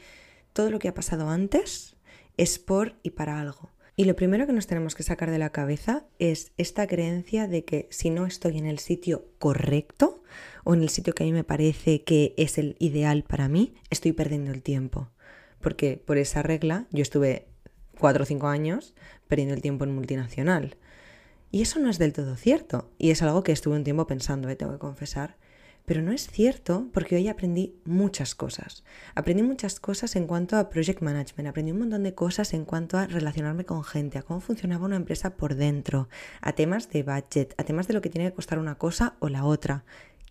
todo 0.53 0.71
lo 0.71 0.79
que 0.79 0.87
ha 0.87 0.93
pasado 0.93 1.27
antes 1.27 1.97
es 2.37 2.57
por 2.57 2.95
y 3.03 3.09
para 3.09 3.41
algo. 3.41 3.72
Y 3.95 4.05
lo 4.05 4.15
primero 4.15 4.47
que 4.47 4.53
nos 4.53 4.65
tenemos 4.65 4.95
que 4.95 5.03
sacar 5.03 5.29
de 5.29 5.37
la 5.37 5.51
cabeza 5.51 6.05
es 6.17 6.51
esta 6.57 6.87
creencia 6.87 7.47
de 7.47 7.63
que 7.63 7.87
si 7.91 8.09
no 8.09 8.25
estoy 8.25 8.57
en 8.57 8.65
el 8.65 8.79
sitio 8.79 9.27
correcto 9.37 10.23
o 10.63 10.73
en 10.73 10.81
el 10.81 10.89
sitio 10.89 11.13
que 11.13 11.23
a 11.23 11.25
mí 11.27 11.31
me 11.31 11.43
parece 11.43 12.03
que 12.03 12.33
es 12.37 12.57
el 12.57 12.75
ideal 12.79 13.23
para 13.23 13.47
mí, 13.47 13.75
estoy 13.91 14.13
perdiendo 14.13 14.51
el 14.51 14.63
tiempo. 14.63 15.09
Porque 15.61 15.97
por 15.97 16.17
esa 16.17 16.41
regla 16.41 16.87
yo 16.91 17.03
estuve 17.03 17.45
cuatro 17.99 18.23
o 18.23 18.25
cinco 18.25 18.47
años 18.47 18.95
perdiendo 19.27 19.53
el 19.53 19.61
tiempo 19.61 19.83
en 19.83 19.93
multinacional. 19.93 20.75
Y 21.51 21.61
eso 21.61 21.79
no 21.79 21.91
es 21.91 21.99
del 21.99 22.13
todo 22.13 22.35
cierto. 22.35 22.89
Y 22.97 23.11
es 23.11 23.21
algo 23.21 23.43
que 23.43 23.51
estuve 23.51 23.75
un 23.75 23.83
tiempo 23.83 24.07
pensando, 24.07 24.49
¿eh? 24.49 24.55
tengo 24.55 24.71
que 24.71 24.79
confesar. 24.79 25.37
Pero 25.85 26.01
no 26.01 26.11
es 26.11 26.27
cierto 26.27 26.87
porque 26.93 27.15
hoy 27.15 27.27
aprendí 27.27 27.75
muchas 27.83 28.35
cosas. 28.35 28.83
Aprendí 29.15 29.43
muchas 29.43 29.79
cosas 29.79 30.15
en 30.15 30.27
cuanto 30.27 30.57
a 30.57 30.69
project 30.69 31.01
management, 31.01 31.49
aprendí 31.49 31.71
un 31.71 31.79
montón 31.79 32.03
de 32.03 32.13
cosas 32.13 32.53
en 32.53 32.65
cuanto 32.65 32.97
a 32.97 33.07
relacionarme 33.07 33.65
con 33.65 33.83
gente, 33.83 34.17
a 34.17 34.23
cómo 34.23 34.39
funcionaba 34.39 34.85
una 34.85 34.95
empresa 34.95 35.35
por 35.35 35.55
dentro, 35.55 36.07
a 36.41 36.53
temas 36.53 36.89
de 36.89 37.03
budget, 37.03 37.53
a 37.57 37.63
temas 37.63 37.87
de 37.87 37.93
lo 37.93 38.01
que 38.01 38.09
tiene 38.09 38.29
que 38.29 38.35
costar 38.35 38.59
una 38.59 38.75
cosa 38.75 39.15
o 39.19 39.29
la 39.29 39.43
otra 39.45 39.83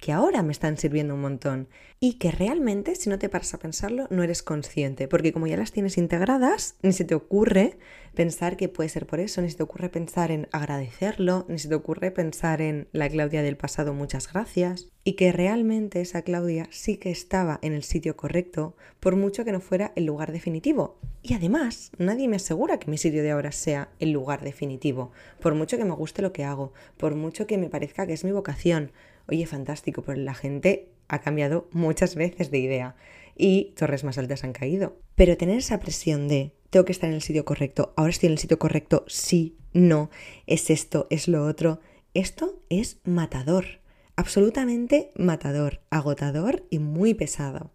que 0.02 0.10
ahora 0.10 0.42
me 0.42 0.50
están 0.50 0.76
sirviendo 0.78 1.14
un 1.14 1.20
montón 1.20 1.68
y 2.00 2.14
que 2.14 2.32
realmente 2.32 2.96
si 2.96 3.08
no 3.08 3.20
te 3.20 3.28
paras 3.28 3.54
a 3.54 3.58
pensarlo 3.58 4.08
no 4.10 4.24
eres 4.24 4.42
consciente, 4.42 5.06
porque 5.06 5.32
como 5.32 5.46
ya 5.46 5.56
las 5.56 5.70
tienes 5.70 5.96
integradas, 5.96 6.74
ni 6.82 6.92
se 6.92 7.04
te 7.04 7.14
ocurre 7.14 7.78
pensar 8.12 8.56
que 8.56 8.68
puede 8.68 8.88
ser 8.88 9.06
por 9.06 9.20
eso, 9.20 9.40
ni 9.40 9.48
se 9.48 9.58
te 9.58 9.62
ocurre 9.62 9.90
pensar 9.90 10.32
en 10.32 10.48
agradecerlo, 10.50 11.46
ni 11.48 11.60
se 11.60 11.68
te 11.68 11.76
ocurre 11.76 12.10
pensar 12.10 12.60
en 12.60 12.88
la 12.90 13.08
Claudia 13.08 13.42
del 13.42 13.56
pasado 13.56 13.94
muchas 13.94 14.30
gracias, 14.32 14.88
y 15.04 15.12
que 15.12 15.30
realmente 15.30 16.00
esa 16.00 16.22
Claudia 16.22 16.66
sí 16.72 16.96
que 16.96 17.12
estaba 17.12 17.60
en 17.62 17.72
el 17.72 17.84
sitio 17.84 18.16
correcto, 18.16 18.74
por 18.98 19.14
mucho 19.14 19.44
que 19.44 19.52
no 19.52 19.60
fuera 19.60 19.92
el 19.94 20.04
lugar 20.04 20.32
definitivo. 20.32 20.98
Y 21.22 21.34
además, 21.34 21.92
nadie 21.98 22.26
me 22.26 22.36
asegura 22.36 22.80
que 22.80 22.90
mi 22.90 22.98
sitio 22.98 23.22
de 23.22 23.30
ahora 23.30 23.52
sea 23.52 23.90
el 24.00 24.10
lugar 24.10 24.42
definitivo, 24.42 25.12
por 25.40 25.54
mucho 25.54 25.76
que 25.76 25.84
me 25.84 25.94
guste 25.94 26.22
lo 26.22 26.32
que 26.32 26.42
hago, 26.42 26.72
por 26.96 27.14
mucho 27.14 27.46
que 27.46 27.56
me 27.56 27.68
parezca 27.68 28.04
que 28.06 28.12
es 28.12 28.24
mi 28.24 28.32
vocación, 28.32 28.90
Oye, 29.28 29.46
fantástico, 29.46 30.02
pero 30.02 30.20
la 30.20 30.34
gente 30.34 30.88
ha 31.08 31.20
cambiado 31.20 31.68
muchas 31.72 32.14
veces 32.14 32.50
de 32.50 32.58
idea 32.58 32.96
y 33.36 33.72
torres 33.76 34.04
más 34.04 34.18
altas 34.18 34.44
han 34.44 34.52
caído. 34.52 34.96
Pero 35.14 35.36
tener 35.36 35.58
esa 35.58 35.80
presión 35.80 36.28
de 36.28 36.52
tengo 36.70 36.86
que 36.86 36.92
estar 36.92 37.10
en 37.10 37.16
el 37.16 37.22
sitio 37.22 37.44
correcto, 37.44 37.92
ahora 37.96 38.10
estoy 38.10 38.28
en 38.28 38.32
el 38.32 38.38
sitio 38.38 38.58
correcto, 38.58 39.04
sí, 39.06 39.58
no, 39.74 40.08
es 40.46 40.70
esto, 40.70 41.06
es 41.10 41.28
lo 41.28 41.44
otro, 41.44 41.80
esto 42.14 42.62
es 42.70 42.98
matador, 43.04 43.80
absolutamente 44.16 45.10
matador, 45.14 45.82
agotador 45.90 46.64
y 46.70 46.78
muy 46.78 47.12
pesado. 47.12 47.72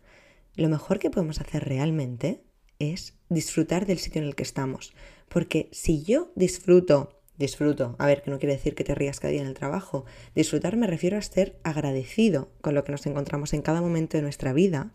Lo 0.56 0.68
mejor 0.68 0.98
que 0.98 1.12
podemos 1.12 1.40
hacer 1.40 1.66
realmente 1.66 2.42
es 2.80 3.14
disfrutar 3.30 3.86
del 3.86 4.00
sitio 4.00 4.22
en 4.22 4.28
el 4.28 4.36
que 4.36 4.42
estamos, 4.42 4.94
porque 5.30 5.70
si 5.72 6.02
yo 6.02 6.32
disfruto 6.36 7.17
disfruto. 7.38 7.96
A 8.00 8.06
ver, 8.06 8.22
que 8.22 8.32
no 8.32 8.40
quiere 8.40 8.56
decir 8.56 8.76
que 8.76 8.84
te 8.84 8.96
rías 8.96 9.20
cada 9.20 9.32
día 9.32 9.42
en 9.42 9.48
el 9.48 9.54
trabajo. 9.54 10.06
Disfrutar 10.36 10.76
me 10.78 10.88
refiero 10.88 11.18
a 11.18 11.22
ser 11.22 11.58
agradecido 11.64 12.50
con 12.62 12.76
lo 12.76 12.84
que 12.84 12.92
nos 12.92 13.06
encontramos 13.06 13.54
en 13.54 13.62
cada 13.62 13.82
momento 13.82 14.18
de 14.18 14.24
nuestra 14.24 14.54
vida. 14.54 14.92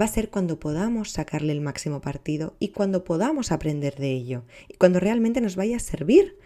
Va 0.00 0.04
a 0.04 0.08
ser 0.08 0.30
cuando 0.30 0.60
podamos 0.60 1.10
sacarle 1.10 1.52
el 1.52 1.60
máximo 1.60 2.00
partido 2.00 2.54
y 2.58 2.68
cuando 2.68 3.04
podamos 3.04 3.52
aprender 3.52 3.96
de 3.96 4.12
ello 4.12 4.44
y 4.68 4.74
cuando 4.74 5.00
realmente 5.00 5.40
nos 5.40 5.56
vaya 5.56 5.76
a 5.76 5.80
servir. 5.80 6.38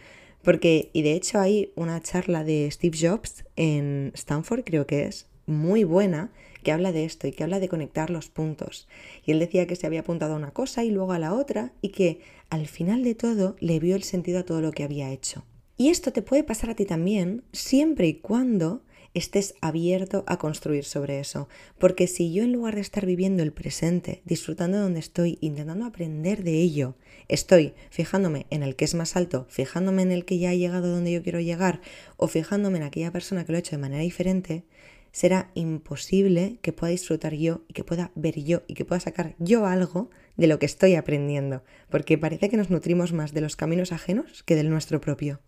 Porque, 0.43 0.91
y 0.93 1.03
de 1.03 1.13
hecho 1.13 1.39
hay 1.39 1.73
una 1.75 2.01
charla 2.01 2.45
de 2.45 2.71
Steve 2.71 2.97
Jobs 2.99 3.45
en 3.57 4.11
Stanford, 4.15 4.65
creo 4.65 4.87
que 4.87 5.05
es, 5.05 5.27
muy 5.47 5.85
buena, 5.85 6.31
que 6.63 6.73
habla 6.73 6.93
de 6.93 7.05
esto 7.05 7.27
y 7.27 7.33
que 7.33 7.45
habla 7.45 7.61
de 7.61 7.69
conectar 7.69 8.11
los 8.11 8.29
puntos. 8.29 8.89
Y 9.25 9.33
él 9.33 9.39
decía 9.39 9.67
que 9.67 9.77
se 9.77 9.87
había 9.87 10.01
apuntado 10.01 10.35
a 10.35 10.37
una 10.37 10.53
cosa 10.53 10.85
y 10.85 10.91
luego 10.91 11.13
a 11.13 11.19
la 11.19 11.35
otra 11.35 11.73
y 11.81 11.91
que 11.91 12.21
al 12.49 12.67
final 12.67 13.05
de 13.05 13.15
todo 13.15 13.57
le 13.61 13.79
vio 13.81 13.97
el 13.97 14.03
sentido 14.03 14.41
a 14.41 14.45
todo 14.45 14.61
lo 14.61 14.73
que 14.73 14.85
había 14.85 15.11
hecho. 15.11 15.45
Y 15.77 15.89
esto 15.89 16.13
te 16.13 16.23
puede 16.23 16.45
pasar 16.45 16.71
a 16.71 16.75
ti 16.75 16.85
también 16.85 17.43
siempre 17.53 18.07
y 18.07 18.15
cuando 18.15 18.83
estés 19.15 19.55
abierto 19.61 20.25
a 20.27 20.39
construir 20.39 20.85
sobre 20.85 21.21
eso. 21.21 21.49
Porque 21.79 22.07
si 22.07 22.33
yo 22.33 22.45
en 22.45 22.53
lugar 22.53 22.75
de 22.75 22.81
estar 22.81 23.07
viviendo 23.07 23.43
el 23.43 23.53
presente, 23.53 24.23
disfrutando 24.25 24.77
de 24.77 24.83
donde 24.85 25.01
estoy, 25.01 25.39
intentando 25.41 25.85
aprender 25.85 26.45
de 26.45 26.61
ello, 26.61 26.97
estoy 27.29 27.75
fijándome 27.91 28.47
en 28.51 28.63
el 28.63 28.77
que 28.77 28.85
es 28.85 28.95
más 28.95 29.17
alto, 29.17 29.47
fijándome 29.49 30.03
en 30.03 30.13
el 30.13 30.25
que 30.25 30.39
ya 30.39 30.51
ha 30.51 30.55
llegado 30.55 30.93
donde 30.93 31.13
yo 31.13 31.23
quiero 31.23 31.41
llegar, 31.41 31.81
o 32.17 32.29
fijándome 32.29 32.79
en 32.79 32.85
aquella 32.85 33.13
persona 33.13 33.45
que 33.45 33.53
lo 33.53 33.57
ha 33.57 33.61
hecho 33.61 33.77
de 33.77 33.83
manera 33.83 34.03
diferente, 34.03 34.65
será 35.13 35.51
imposible 35.55 36.59
que 36.63 36.73
pueda 36.73 36.91
disfrutar 36.91 37.35
yo 37.35 37.63
y 37.69 37.73
que 37.73 37.85
pueda 37.85 38.13
ver 38.15 38.43
yo 38.43 38.63
y 38.67 38.75
que 38.75 38.85
pueda 38.85 39.01
sacar 39.01 39.35
yo 39.39 39.67
algo 39.67 40.11
de 40.37 40.47
lo 40.47 40.59
que 40.59 40.67
estoy 40.67 40.95
aprendiendo, 40.95 41.63
porque 41.89 42.19
parece 42.19 42.49
que 42.49 42.57
nos 42.57 42.71
nutrimos 42.71 43.13
más 43.13 43.33
de 43.33 43.41
los 43.41 43.57
caminos 43.57 43.93
ajenos 43.93 44.43
que 44.43 44.57
del 44.57 44.71
nuestro 44.71 45.01
propio. 45.01 45.41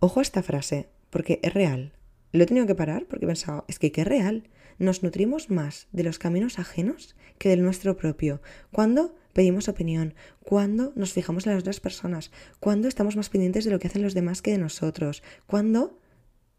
Ojo 0.00 0.20
a 0.20 0.22
esta 0.22 0.42
frase, 0.42 0.88
porque 1.10 1.40
es 1.42 1.52
real. 1.52 1.92
Lo 2.32 2.44
he 2.44 2.46
tenido 2.46 2.66
que 2.66 2.74
parar 2.74 3.06
porque 3.06 3.26
he 3.26 3.28
pensado, 3.28 3.64
es 3.68 3.78
que 3.78 3.92
qué 3.92 4.04
real. 4.04 4.48
Nos 4.78 5.02
nutrimos 5.02 5.50
más 5.50 5.88
de 5.92 6.04
los 6.04 6.18
caminos 6.18 6.58
ajenos 6.58 7.16
que 7.38 7.50
del 7.50 7.62
nuestro 7.62 7.96
propio. 7.96 8.40
Cuando 8.72 9.14
pedimos 9.34 9.68
opinión, 9.68 10.14
cuando 10.42 10.92
nos 10.96 11.12
fijamos 11.12 11.46
en 11.46 11.52
las 11.52 11.60
otras 11.60 11.80
personas, 11.80 12.30
cuando 12.60 12.88
estamos 12.88 13.16
más 13.16 13.28
pendientes 13.28 13.64
de 13.64 13.70
lo 13.70 13.78
que 13.78 13.88
hacen 13.88 14.02
los 14.02 14.14
demás 14.14 14.42
que 14.42 14.52
de 14.52 14.58
nosotros, 14.58 15.22
cuando... 15.46 15.98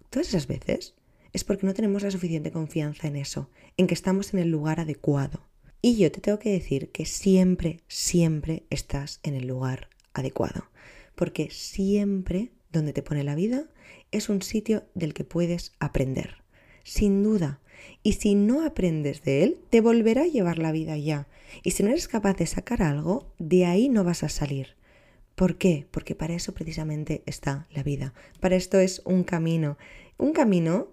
Todas 0.10 0.28
esas 0.28 0.46
veces 0.46 0.94
es 1.34 1.44
porque 1.44 1.66
no 1.66 1.74
tenemos 1.74 2.04
la 2.04 2.12
suficiente 2.12 2.52
confianza 2.52 3.08
en 3.08 3.16
eso, 3.16 3.50
en 3.78 3.88
que 3.88 3.94
estamos 3.94 4.34
en 4.34 4.40
el 4.40 4.50
lugar 4.50 4.80
adecuado. 4.80 5.48
Y 5.82 5.98
yo 5.98 6.12
te 6.12 6.22
tengo 6.22 6.40
que 6.40 6.52
decir 6.52 6.92
que 6.92 7.06
siempre, 7.06 7.80
siempre 7.88 8.64
estás 8.70 9.20
en 9.24 9.34
el 9.34 9.48
lugar 9.48 9.90
adecuado, 10.14 10.70
porque 11.16 11.50
siempre 11.50 12.52
donde 12.72 12.94
te 12.94 13.02
pone 13.02 13.24
la 13.24 13.36
vida 13.36 13.66
es 14.12 14.30
un 14.30 14.42
sitio 14.42 14.84
del 14.94 15.14
que 15.14 15.24
puedes 15.24 15.74
aprender, 15.80 16.44
sin 16.84 17.24
duda. 17.24 17.62
Y 18.04 18.14
si 18.14 18.36
no 18.36 18.64
aprendes 18.64 19.24
de 19.24 19.44
él, 19.44 19.60
te 19.70 19.82
volverá 19.82 20.24
a 20.24 20.28
llevar 20.28 20.60
la 20.60 20.72
vida 20.72 20.98
ya. 20.98 21.28
Y 21.64 21.72
si 21.72 21.84
no 21.84 21.90
eres 21.90 22.08
capaz 22.08 22.36
de 22.36 22.46
sacar 22.46 22.84
algo, 22.84 23.34
de 23.40 23.66
ahí 23.66 23.90
no 23.90 24.04
vas 24.04 24.24
a 24.24 24.30
salir. 24.30 24.76
¿Por 25.36 25.58
qué? 25.58 25.88
Porque 25.90 26.14
para 26.14 26.36
eso 26.36 26.54
precisamente 26.54 27.24
está 27.26 27.68
la 27.72 27.82
vida. 27.82 28.14
Para 28.40 28.56
esto 28.56 28.80
es 28.80 29.02
un 29.06 29.24
camino. 29.24 29.78
Un 30.18 30.34
camino 30.34 30.90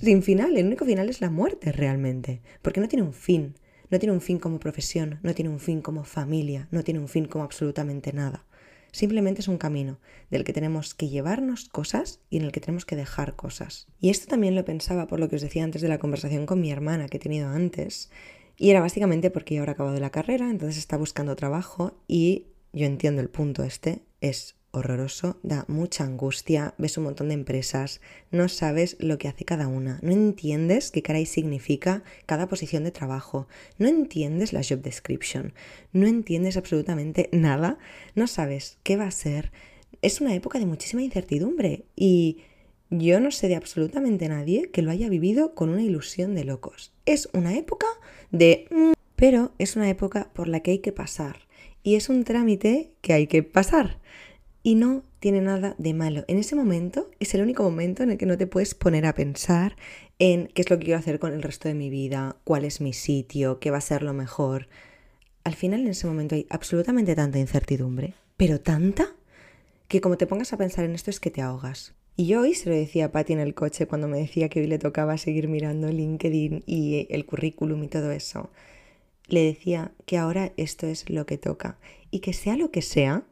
sin 0.00 0.22
final. 0.22 0.56
El 0.56 0.66
único 0.66 0.84
final 0.84 1.08
es 1.08 1.20
la 1.20 1.30
muerte 1.30 1.72
realmente. 1.72 2.42
Porque 2.62 2.80
no 2.80 2.88
tiene 2.88 3.04
un 3.04 3.12
fin. 3.12 3.54
No 3.90 3.98
tiene 3.98 4.14
un 4.14 4.22
fin 4.22 4.38
como 4.38 4.58
profesión, 4.58 5.18
no 5.22 5.34
tiene 5.34 5.50
un 5.50 5.60
fin 5.60 5.82
como 5.82 6.04
familia, 6.04 6.66
no 6.70 6.82
tiene 6.82 6.98
un 6.98 7.08
fin 7.08 7.26
como 7.26 7.44
absolutamente 7.44 8.14
nada. 8.14 8.46
Simplemente 8.90 9.42
es 9.42 9.48
un 9.48 9.58
camino 9.58 9.98
del 10.30 10.44
que 10.44 10.54
tenemos 10.54 10.94
que 10.94 11.10
llevarnos 11.10 11.68
cosas 11.68 12.20
y 12.30 12.38
en 12.38 12.44
el 12.44 12.52
que 12.52 12.60
tenemos 12.60 12.86
que 12.86 12.96
dejar 12.96 13.36
cosas. 13.36 13.88
Y 14.00 14.08
esto 14.08 14.28
también 14.28 14.54
lo 14.54 14.64
pensaba 14.64 15.06
por 15.06 15.20
lo 15.20 15.28
que 15.28 15.36
os 15.36 15.42
decía 15.42 15.64
antes 15.64 15.82
de 15.82 15.88
la 15.88 15.98
conversación 15.98 16.46
con 16.46 16.60
mi 16.60 16.70
hermana 16.70 17.08
que 17.08 17.18
he 17.18 17.20
tenido 17.20 17.48
antes. 17.48 18.10
Y 18.56 18.70
era 18.70 18.80
básicamente 18.80 19.30
porque 19.30 19.54
yo 19.54 19.60
ahora 19.60 19.72
acabado 19.72 20.00
la 20.00 20.10
carrera, 20.10 20.48
entonces 20.48 20.78
está 20.78 20.96
buscando 20.96 21.36
trabajo 21.36 21.98
y 22.08 22.46
yo 22.72 22.86
entiendo 22.86 23.20
el 23.20 23.28
punto 23.28 23.62
este, 23.62 24.00
es 24.22 24.56
horroroso, 24.72 25.38
da 25.42 25.64
mucha 25.68 26.04
angustia, 26.04 26.74
ves 26.78 26.96
un 26.98 27.04
montón 27.04 27.28
de 27.28 27.34
empresas, 27.34 28.00
no 28.30 28.48
sabes 28.48 28.96
lo 28.98 29.18
que 29.18 29.28
hace 29.28 29.44
cada 29.44 29.68
una, 29.68 29.98
no 30.02 30.12
entiendes 30.12 30.90
qué 30.90 31.02
caray 31.02 31.26
significa 31.26 32.02
cada 32.26 32.48
posición 32.48 32.84
de 32.84 32.90
trabajo, 32.90 33.46
no 33.78 33.86
entiendes 33.88 34.52
la 34.52 34.62
job 34.62 34.80
description, 34.80 35.52
no 35.92 36.06
entiendes 36.06 36.56
absolutamente 36.56 37.28
nada, 37.32 37.78
no 38.14 38.26
sabes 38.26 38.78
qué 38.82 38.96
va 38.96 39.06
a 39.06 39.10
ser. 39.10 39.52
Es 40.00 40.20
una 40.20 40.34
época 40.34 40.58
de 40.58 40.66
muchísima 40.66 41.02
incertidumbre 41.02 41.84
y 41.94 42.38
yo 42.90 43.20
no 43.20 43.30
sé 43.30 43.48
de 43.48 43.56
absolutamente 43.56 44.28
nadie 44.28 44.70
que 44.70 44.82
lo 44.82 44.90
haya 44.90 45.08
vivido 45.08 45.54
con 45.54 45.68
una 45.68 45.82
ilusión 45.82 46.34
de 46.34 46.44
locos. 46.44 46.92
Es 47.06 47.28
una 47.32 47.56
época 47.56 47.86
de... 48.30 48.66
Mm, 48.70 48.92
pero 49.16 49.52
es 49.58 49.76
una 49.76 49.88
época 49.88 50.30
por 50.32 50.48
la 50.48 50.60
que 50.60 50.72
hay 50.72 50.78
que 50.80 50.90
pasar 50.90 51.46
y 51.82 51.94
es 51.96 52.08
un 52.08 52.24
trámite 52.24 52.92
que 53.00 53.12
hay 53.12 53.26
que 53.26 53.42
pasar. 53.42 53.98
Y 54.62 54.76
no 54.76 55.02
tiene 55.18 55.40
nada 55.40 55.74
de 55.78 55.94
malo. 55.94 56.24
En 56.28 56.38
ese 56.38 56.54
momento 56.54 57.10
es 57.20 57.34
el 57.34 57.42
único 57.42 57.62
momento 57.62 58.02
en 58.02 58.10
el 58.10 58.18
que 58.18 58.26
no 58.26 58.38
te 58.38 58.46
puedes 58.46 58.74
poner 58.74 59.06
a 59.06 59.14
pensar 59.14 59.76
en 60.18 60.48
qué 60.48 60.62
es 60.62 60.70
lo 60.70 60.78
que 60.78 60.84
quiero 60.84 61.00
hacer 61.00 61.18
con 61.18 61.32
el 61.32 61.42
resto 61.42 61.68
de 61.68 61.74
mi 61.74 61.90
vida, 61.90 62.36
cuál 62.44 62.64
es 62.64 62.80
mi 62.80 62.92
sitio, 62.92 63.58
qué 63.58 63.70
va 63.70 63.78
a 63.78 63.80
ser 63.80 64.02
lo 64.02 64.12
mejor. 64.12 64.68
Al 65.44 65.54
final 65.54 65.80
en 65.80 65.88
ese 65.88 66.06
momento 66.06 66.36
hay 66.36 66.46
absolutamente 66.48 67.16
tanta 67.16 67.38
incertidumbre, 67.38 68.14
pero 68.36 68.60
tanta, 68.60 69.16
que 69.88 70.00
como 70.00 70.16
te 70.16 70.26
pongas 70.26 70.52
a 70.52 70.56
pensar 70.56 70.84
en 70.84 70.94
esto 70.94 71.10
es 71.10 71.18
que 71.18 71.30
te 71.30 71.42
ahogas. 71.42 71.94
Y 72.14 72.26
yo 72.26 72.42
hoy 72.42 72.54
se 72.54 72.68
lo 72.68 72.76
decía 72.76 73.06
a 73.06 73.12
Patty 73.12 73.32
en 73.32 73.40
el 73.40 73.54
coche 73.54 73.86
cuando 73.86 74.06
me 74.06 74.18
decía 74.18 74.48
que 74.48 74.60
hoy 74.60 74.66
le 74.66 74.78
tocaba 74.78 75.16
seguir 75.18 75.48
mirando 75.48 75.88
LinkedIn 75.88 76.62
y 76.66 77.06
el 77.10 77.24
currículum 77.26 77.82
y 77.82 77.88
todo 77.88 78.12
eso. 78.12 78.50
Le 79.28 79.44
decía 79.44 79.92
que 80.04 80.18
ahora 80.18 80.52
esto 80.56 80.86
es 80.86 81.08
lo 81.08 81.26
que 81.26 81.38
toca 81.38 81.78
y 82.10 82.20
que 82.20 82.32
sea 82.32 82.56
lo 82.56 82.70
que 82.70 82.82
sea, 82.82 83.24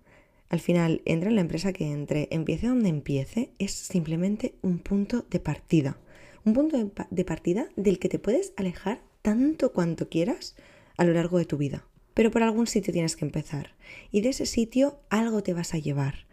al 0.51 0.59
final, 0.59 1.01
entre 1.05 1.31
en 1.31 1.37
la 1.37 1.41
empresa 1.43 1.73
que 1.73 1.93
entre, 1.93 2.27
empiece 2.33 2.67
donde 2.67 2.89
empiece, 2.89 3.53
es 3.61 3.71
simplemente 3.71 4.57
un 4.63 4.81
punto 4.81 5.25
de 5.31 5.39
partida. 5.39 5.97
Un 6.45 6.55
punto 6.55 6.77
de 7.11 7.25
partida 7.25 7.69
del 7.77 8.01
que 8.01 8.09
te 8.09 8.19
puedes 8.19 8.53
alejar 8.57 9.01
tanto 9.23 9.73
cuanto 9.73 10.09
quieras 10.09 10.57
a 10.97 11.05
lo 11.05 11.13
largo 11.13 11.39
de 11.39 11.45
tu 11.45 11.57
vida. 11.57 11.87
Pero 12.15 12.33
por 12.33 12.43
algún 12.43 12.67
sitio 12.67 12.93
tienes 12.93 13.15
que 13.15 13.25
empezar. 13.25 13.77
Y 14.11 14.23
de 14.23 14.31
ese 14.31 14.45
sitio 14.45 14.99
algo 15.09 15.45
te 15.45 15.55
vas 15.55 15.73
a 15.73 15.79
llevar, 15.79 16.27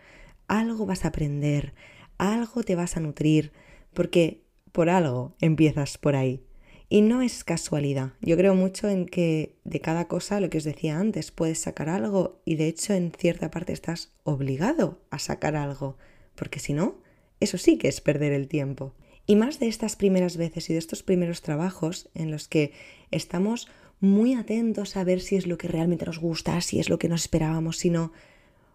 algo 0.47 0.87
vas 0.87 1.05
a 1.05 1.09
aprender, 1.09 1.75
algo 2.17 2.63
te 2.63 2.75
vas 2.75 2.97
a 2.97 3.01
nutrir, 3.01 3.51
porque 3.93 4.41
por 4.71 4.89
algo 4.89 5.35
empiezas 5.41 5.99
por 5.99 6.15
ahí. 6.15 6.41
Y 6.89 7.01
no 7.01 7.21
es 7.21 7.43
casualidad. 7.43 8.13
Yo 8.21 8.37
creo 8.37 8.55
mucho 8.55 8.87
en 8.87 9.05
que 9.05 9.57
de 9.65 9.81
cada 9.81 10.07
cosa, 10.07 10.39
lo 10.39 10.49
que 10.49 10.59
os 10.59 10.63
decía 10.63 10.99
antes, 10.99 11.31
puedes 11.31 11.59
sacar 11.59 11.89
algo 11.89 12.41
y 12.45 12.55
de 12.55 12.67
hecho 12.67 12.93
en 12.93 13.11
cierta 13.11 13.51
parte 13.51 13.73
estás 13.73 14.13
obligado 14.23 15.01
a 15.09 15.19
sacar 15.19 15.57
algo, 15.57 15.97
porque 16.35 16.59
si 16.59 16.71
no, 16.71 16.95
eso 17.41 17.57
sí 17.57 17.77
que 17.77 17.89
es 17.89 17.99
perder 17.99 18.31
el 18.31 18.47
tiempo. 18.47 18.93
Y 19.25 19.35
más 19.35 19.59
de 19.59 19.67
estas 19.67 19.97
primeras 19.97 20.37
veces 20.37 20.69
y 20.69 20.73
de 20.73 20.79
estos 20.79 21.03
primeros 21.03 21.41
trabajos 21.41 22.09
en 22.15 22.31
los 22.31 22.47
que 22.47 22.71
estamos 23.11 23.67
muy 23.99 24.35
atentos 24.35 24.95
a 24.95 25.03
ver 25.03 25.19
si 25.19 25.35
es 25.35 25.45
lo 25.45 25.57
que 25.57 25.67
realmente 25.67 26.05
nos 26.05 26.19
gusta, 26.19 26.61
si 26.61 26.79
es 26.79 26.89
lo 26.89 26.99
que 26.99 27.09
nos 27.09 27.23
esperábamos, 27.23 27.77
si 27.77 27.89
no, 27.89 28.13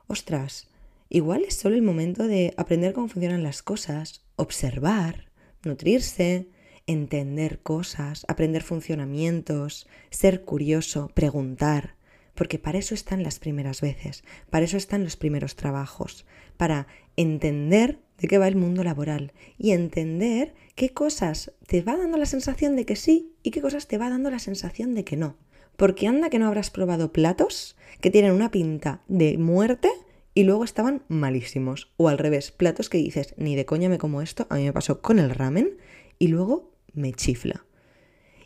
ostras, 0.07 0.69
igual 1.09 1.45
es 1.45 1.54
solo 1.54 1.76
el 1.76 1.83
momento 1.83 2.26
de 2.26 2.52
aprender 2.59 2.92
cómo 2.92 3.09
funcionan 3.09 3.42
las 3.42 3.62
cosas, 3.62 4.23
observar, 4.37 5.31
nutrirse, 5.64 6.49
entender 6.87 7.61
cosas, 7.61 8.25
aprender 8.29 8.62
funcionamientos, 8.62 9.89
ser 10.11 10.45
curioso, 10.45 11.11
preguntar, 11.15 11.95
porque 12.35 12.59
para 12.59 12.79
eso 12.79 12.95
están 12.95 13.23
las 13.23 13.39
primeras 13.39 13.81
veces, 13.81 14.25
para 14.51 14.65
eso 14.65 14.77
están 14.77 15.05
los 15.05 15.17
primeros 15.17 15.57
trabajos, 15.57 16.27
para 16.57 16.87
entender 17.17 17.99
de 18.19 18.29
qué 18.29 18.39
va 18.39 18.49
el 18.49 18.57
mundo 18.57 18.85
laboral 18.85 19.33
y 19.59 19.73
entender 19.73 20.55
qué 20.75 20.91
cosas 20.91 21.53
te 21.67 21.83
va 21.83 21.97
dando 21.97 22.17
la 22.17 22.27
sensación 22.27 22.77
de 22.77 22.87
que 22.87 22.97
sí 22.97 23.33
y 23.43 23.51
qué 23.51 23.61
cosas 23.61 23.89
te 23.89 23.99
va 23.99 24.11
dando 24.11 24.31
la 24.31 24.39
sensación 24.39 24.95
de 24.95 25.05
que 25.05 25.17
no. 25.17 25.37
Porque 25.77 26.07
anda 26.07 26.31
que 26.31 26.39
no 26.39 26.47
habrás 26.47 26.71
probado 26.71 27.12
platos 27.12 27.77
que 28.01 28.11
tienen 28.11 28.33
una 28.33 28.51
pinta 28.51 29.03
de 29.09 29.39
muerte 29.39 29.91
y 30.35 30.45
luego 30.45 30.65
estaban 30.65 31.03
malísimos. 31.09 31.93
O 31.97 32.09
al 32.09 32.19
revés, 32.19 32.53
platos 32.53 32.89
que 32.89 32.99
dices, 32.99 33.35
ni 33.37 33.57
de 33.57 33.65
coña 33.65 33.89
me 33.89 33.99
como 33.99 34.23
esto, 34.23 34.47
a 34.51 34.57
mí 34.57 34.65
me 34.65 34.73
pasó 34.73 35.01
con 35.01 35.19
el 35.19 35.31
ramen, 35.31 35.77
y 36.19 36.29
luego 36.29 36.72
me 36.94 37.12
chifla. 37.12 37.64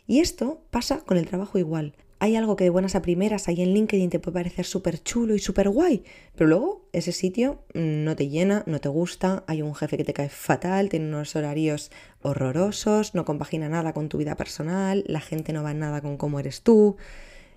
Y 0.07 0.19
esto 0.19 0.61
pasa 0.69 1.01
con 1.01 1.17
el 1.17 1.27
trabajo 1.27 1.57
igual. 1.57 1.93
Hay 2.19 2.35
algo 2.35 2.55
que 2.55 2.63
de 2.63 2.71
buenas 2.71 2.95
a 2.95 3.03
primeras 3.03 3.47
ahí 3.47 3.61
en 3.61 3.73
LinkedIn 3.73 4.09
te 4.09 4.19
puede 4.19 4.33
parecer 4.33 4.65
súper 4.65 5.03
chulo 5.03 5.35
y 5.35 5.39
súper 5.39 5.69
guay, 5.69 6.03
pero 6.35 6.49
luego 6.49 6.89
ese 6.91 7.11
sitio 7.11 7.61
no 7.75 8.15
te 8.15 8.27
llena, 8.27 8.63
no 8.65 8.79
te 8.79 8.89
gusta, 8.89 9.43
hay 9.45 9.61
un 9.61 9.75
jefe 9.75 9.97
que 9.97 10.03
te 10.03 10.13
cae 10.13 10.29
fatal, 10.29 10.89
tiene 10.89 11.09
unos 11.09 11.35
horarios 11.35 11.91
horrorosos, 12.23 13.13
no 13.13 13.23
compagina 13.23 13.69
nada 13.69 13.93
con 13.93 14.09
tu 14.09 14.17
vida 14.17 14.35
personal, 14.35 15.03
la 15.05 15.21
gente 15.21 15.53
no 15.53 15.61
va 15.61 15.71
en 15.71 15.79
nada 15.79 16.01
con 16.01 16.17
cómo 16.17 16.39
eres 16.39 16.61
tú. 16.61 16.97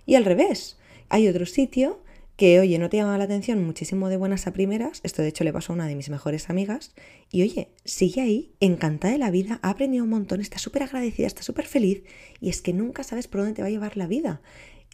Y 0.05 0.17
al 0.17 0.27
revés, 0.27 0.77
hay 1.09 1.27
otro 1.29 1.47
sitio 1.47 2.01
que, 2.41 2.59
oye, 2.59 2.79
no 2.79 2.89
te 2.89 2.97
llama 2.97 3.19
la 3.19 3.25
atención 3.25 3.63
muchísimo 3.63 4.09
de 4.09 4.17
buenas 4.17 4.47
a 4.47 4.55
primeras, 4.55 5.03
esto 5.03 5.21
de 5.21 5.29
hecho 5.29 5.45
le 5.45 5.53
pasó 5.53 5.75
a 5.75 5.77
una 5.77 5.87
de 5.87 5.95
mis 5.95 6.09
mejores 6.09 6.49
amigas, 6.49 6.95
y 7.31 7.43
oye, 7.43 7.69
sigue 7.85 8.23
ahí, 8.23 8.55
encantada 8.61 9.13
de 9.13 9.19
la 9.19 9.31
vida, 9.31 9.61
ha 9.61 9.69
aprendido 9.69 10.05
un 10.05 10.09
montón, 10.09 10.41
está 10.41 10.59
súper 10.59 10.85
agradecida, 10.85 11.27
está 11.27 11.43
súper 11.43 11.67
feliz, 11.67 12.03
y 12.41 12.49
es 12.49 12.63
que 12.63 12.73
nunca 12.73 13.05
sabes 13.05 13.29
por 13.29 13.43
dónde 13.43 13.57
te 13.57 13.61
va 13.61 13.69
a 13.69 13.71
llevar 13.71 13.99
la 13.99 14.07
vida. 14.07 14.41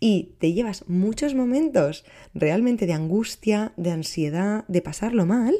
Y 0.00 0.34
te 0.40 0.54
llevas 0.54 0.88
muchos 0.88 1.36
momentos 1.36 2.04
realmente 2.34 2.84
de 2.84 2.94
angustia, 2.94 3.72
de 3.76 3.92
ansiedad, 3.92 4.64
de 4.66 4.82
pasarlo 4.82 5.24
mal, 5.24 5.54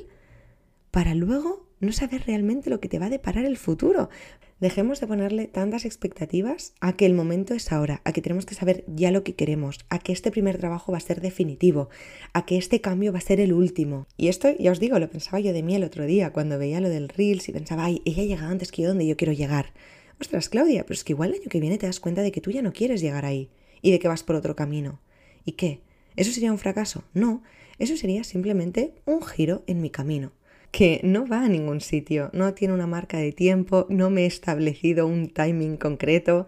para 0.91 1.15
luego 1.15 1.69
no 1.79 1.93
saber 1.93 2.25
realmente 2.27 2.69
lo 2.69 2.81
que 2.81 2.89
te 2.89 2.99
va 2.99 3.07
a 3.07 3.11
deparar 3.11 3.45
el 3.45 3.59
futuro. 3.59 4.11
Dejemos 4.59 5.01
de 5.01 5.07
ponerle 5.07 5.49
tantas 5.49 5.85
expectativas 5.85 6.73
a 6.81 6.97
que 6.97 7.05
el 7.05 7.13
momento 7.13 7.53
es 7.53 7.73
ahora, 7.73 8.01
a 8.05 8.13
que 8.13 8.23
tenemos 8.23 8.47
que 8.47 8.55
saber 8.55 8.85
ya 8.87 9.11
lo 9.11 9.23
que 9.23 9.35
queremos, 9.35 9.81
a 9.91 9.99
que 9.99 10.13
este 10.13 10.31
primer 10.31 10.57
trabajo 10.57 10.93
va 10.93 10.99
a 10.99 11.03
ser 11.03 11.21
definitivo, 11.21 11.91
a 12.33 12.47
que 12.47 12.57
este 12.57 12.81
cambio 12.81 13.13
va 13.13 13.19
a 13.19 13.21
ser 13.21 13.39
el 13.39 13.53
último. 13.53 14.07
Y 14.17 14.29
esto, 14.29 14.49
ya 14.59 14.73
os 14.73 14.81
digo, 14.81 14.99
lo 14.99 15.11
pensaba 15.11 15.41
yo 15.41 15.53
de 15.53 15.63
mí 15.63 15.75
el 15.75 15.85
otro 15.85 16.07
día, 16.07 16.33
cuando 16.33 16.59
veía 16.59 16.81
lo 16.81 16.89
del 16.89 17.11
Reels 17.11 17.47
y 17.51 17.53
pensaba, 17.53 17.85
ay, 17.85 18.01
ella 18.07 18.25
llega 18.25 18.49
antes 18.49 18.73
que 18.73 18.81
yo 18.81 18.89
donde 18.89 19.07
yo 19.07 19.19
quiero 19.19 19.35
llegar. 19.35 19.75
ostras, 20.19 20.49
Claudia, 20.49 20.85
pero 20.85 20.95
es 20.95 21.05
que 21.05 21.13
igual 21.13 21.35
el 21.35 21.41
año 21.43 21.51
que 21.51 21.61
viene 21.61 21.77
te 21.77 21.85
das 21.85 22.01
cuenta 22.01 22.23
de 22.23 22.33
que 22.33 22.41
tú 22.41 22.51
ya 22.51 22.63
no 22.63 22.73
quieres 22.73 23.03
llegar 23.03 23.27
ahí 23.27 23.51
y 23.83 23.91
de 23.91 23.99
que 23.99 24.09
vas 24.09 24.23
por 24.23 24.37
otro 24.37 24.57
camino. 24.57 25.03
¿Y 25.45 25.53
qué? 25.53 25.83
¿Eso 26.17 26.33
sería 26.33 26.51
un 26.51 26.59
fracaso? 26.59 27.05
No, 27.13 27.43
eso 27.79 27.95
sería 27.99 28.25
simplemente 28.25 28.95
un 29.05 29.21
giro 29.21 29.65
en 29.67 29.83
mi 29.83 29.91
camino, 29.91 30.33
que 30.71 31.01
no 31.03 31.27
va 31.27 31.45
a 31.45 31.49
ningún 31.49 31.81
sitio, 31.81 32.31
no 32.33 32.55
tiene 32.55 32.75
una 32.75 32.87
marca 32.87 33.19
de 33.19 33.33
tiempo, 33.33 33.87
no 33.89 34.11
me 34.11 34.23
he 34.23 34.27
establecido 34.27 35.07
un 35.07 35.29
timing 35.29 35.77
concreto 35.77 36.47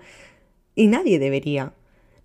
y 0.75 0.87
nadie 0.87 1.19
debería. 1.19 1.73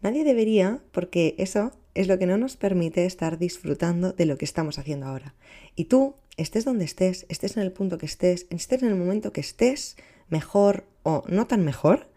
Nadie 0.02 0.24
debería 0.24 0.82
porque 0.92 1.36
eso 1.38 1.72
es 1.94 2.08
lo 2.08 2.18
que 2.18 2.26
no 2.26 2.38
nos 2.38 2.58
permite 2.58 3.06
estar 3.06 3.38
disfrutando 3.38 4.14
de 4.14 4.26
lo 4.26 4.38
que 4.38 4.46
estamos 4.46 4.80
haciendo 4.80 5.08
ahora. 5.08 5.34
Y 5.76 5.86
tú, 5.86 6.16
estés 6.38 6.66
donde 6.66 6.86
estés, 6.86 7.26
estés 7.30 7.56
en 7.58 7.64
el 7.64 7.72
punto 7.72 7.98
que 7.98 8.06
estés, 8.06 8.48
estés 8.50 8.84
en 8.84 8.90
el 8.90 8.96
momento 8.96 9.32
que 9.32 9.42
estés, 9.42 9.96
mejor 10.30 10.86
o 11.04 11.24
no 11.28 11.48
tan 11.48 11.64
mejor, 11.64 12.08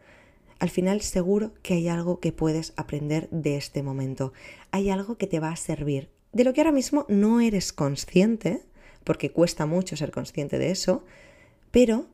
al 0.59 0.71
final 0.71 1.03
seguro 1.03 1.53
que 1.63 1.75
hay 1.75 1.89
algo 1.89 2.19
que 2.21 2.33
puedes 2.33 2.73
aprender 2.77 3.29
de 3.31 3.57
este 3.57 3.83
momento. 3.83 4.33
Hay 4.71 4.89
algo 4.91 5.17
que 5.17 5.27
te 5.27 5.41
va 5.41 5.51
a 5.51 5.57
servir. 5.57 6.09
De 6.33 6.45
lo 6.45 6.53
que 6.53 6.61
ahora 6.61 6.73
mismo 6.73 7.05
no 7.09 7.41
eres 7.41 7.73
consciente, 7.73 8.63
porque 9.07 9.31
cuesta 9.31 9.67
mucho 9.67 9.97
ser 9.97 10.11
consciente 10.11 10.59
de 10.59 10.73
eso, 10.73 11.05
pero 11.71 12.07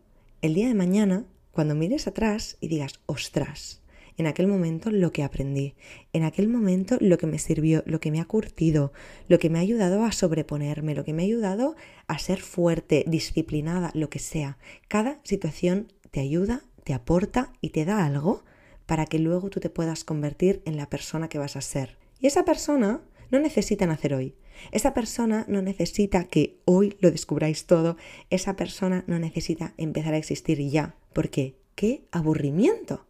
el 0.42 0.52
día 0.52 0.68
de 0.68 0.74
mañana, 0.74 1.24
cuando 1.50 1.74
mires 1.74 2.06
atrás 2.06 2.58
y 2.60 2.68
digas, 2.68 3.00
ostras, 3.06 3.80
en 4.18 4.26
aquel 4.26 4.46
momento 4.46 4.90
lo 4.90 5.10
que 5.10 5.22
aprendí, 5.22 5.74
en 6.12 6.22
aquel 6.22 6.48
momento 6.48 6.98
lo 7.00 7.16
que 7.16 7.26
me 7.26 7.38
sirvió, 7.38 7.82
lo 7.86 7.98
que 7.98 8.10
me 8.10 8.20
ha 8.20 8.26
curtido, 8.26 8.92
lo 9.26 9.38
que 9.38 9.48
me 9.48 9.58
ha 9.58 9.62
ayudado 9.62 10.04
a 10.04 10.12
sobreponerme, 10.12 10.94
lo 10.94 11.02
que 11.02 11.14
me 11.14 11.22
ha 11.22 11.24
ayudado 11.24 11.76
a 12.08 12.18
ser 12.18 12.42
fuerte, 12.42 13.06
disciplinada, 13.08 13.90
lo 13.94 14.10
que 14.10 14.18
sea. 14.18 14.58
Cada 14.88 15.18
situación 15.24 15.90
te 16.10 16.20
ayuda, 16.20 16.62
te 16.84 16.92
aporta 16.92 17.54
y 17.62 17.70
te 17.70 17.86
da 17.86 18.04
algo 18.04 18.44
para 18.84 19.06
que 19.06 19.18
luego 19.18 19.48
tú 19.48 19.60
te 19.60 19.70
puedas 19.70 20.04
convertir 20.04 20.60
en 20.66 20.76
la 20.76 20.90
persona 20.90 21.30
que 21.30 21.38
vas 21.38 21.56
a 21.56 21.62
ser. 21.62 21.96
Y 22.20 22.26
esa 22.26 22.44
persona 22.44 23.00
no 23.32 23.40
necesita 23.40 23.86
nacer 23.86 24.14
hoy. 24.14 24.36
Esa 24.70 24.94
persona 24.94 25.44
no 25.48 25.62
necesita 25.62 26.24
que 26.24 26.60
hoy 26.66 26.96
lo 27.00 27.10
descubráis 27.10 27.66
todo. 27.66 27.96
Esa 28.30 28.54
persona 28.54 29.02
no 29.08 29.18
necesita 29.18 29.72
empezar 29.78 30.14
a 30.14 30.18
existir 30.18 30.60
ya. 30.68 30.94
Porque, 31.12 31.56
¡qué 31.74 32.04
aburrimiento! 32.12 33.06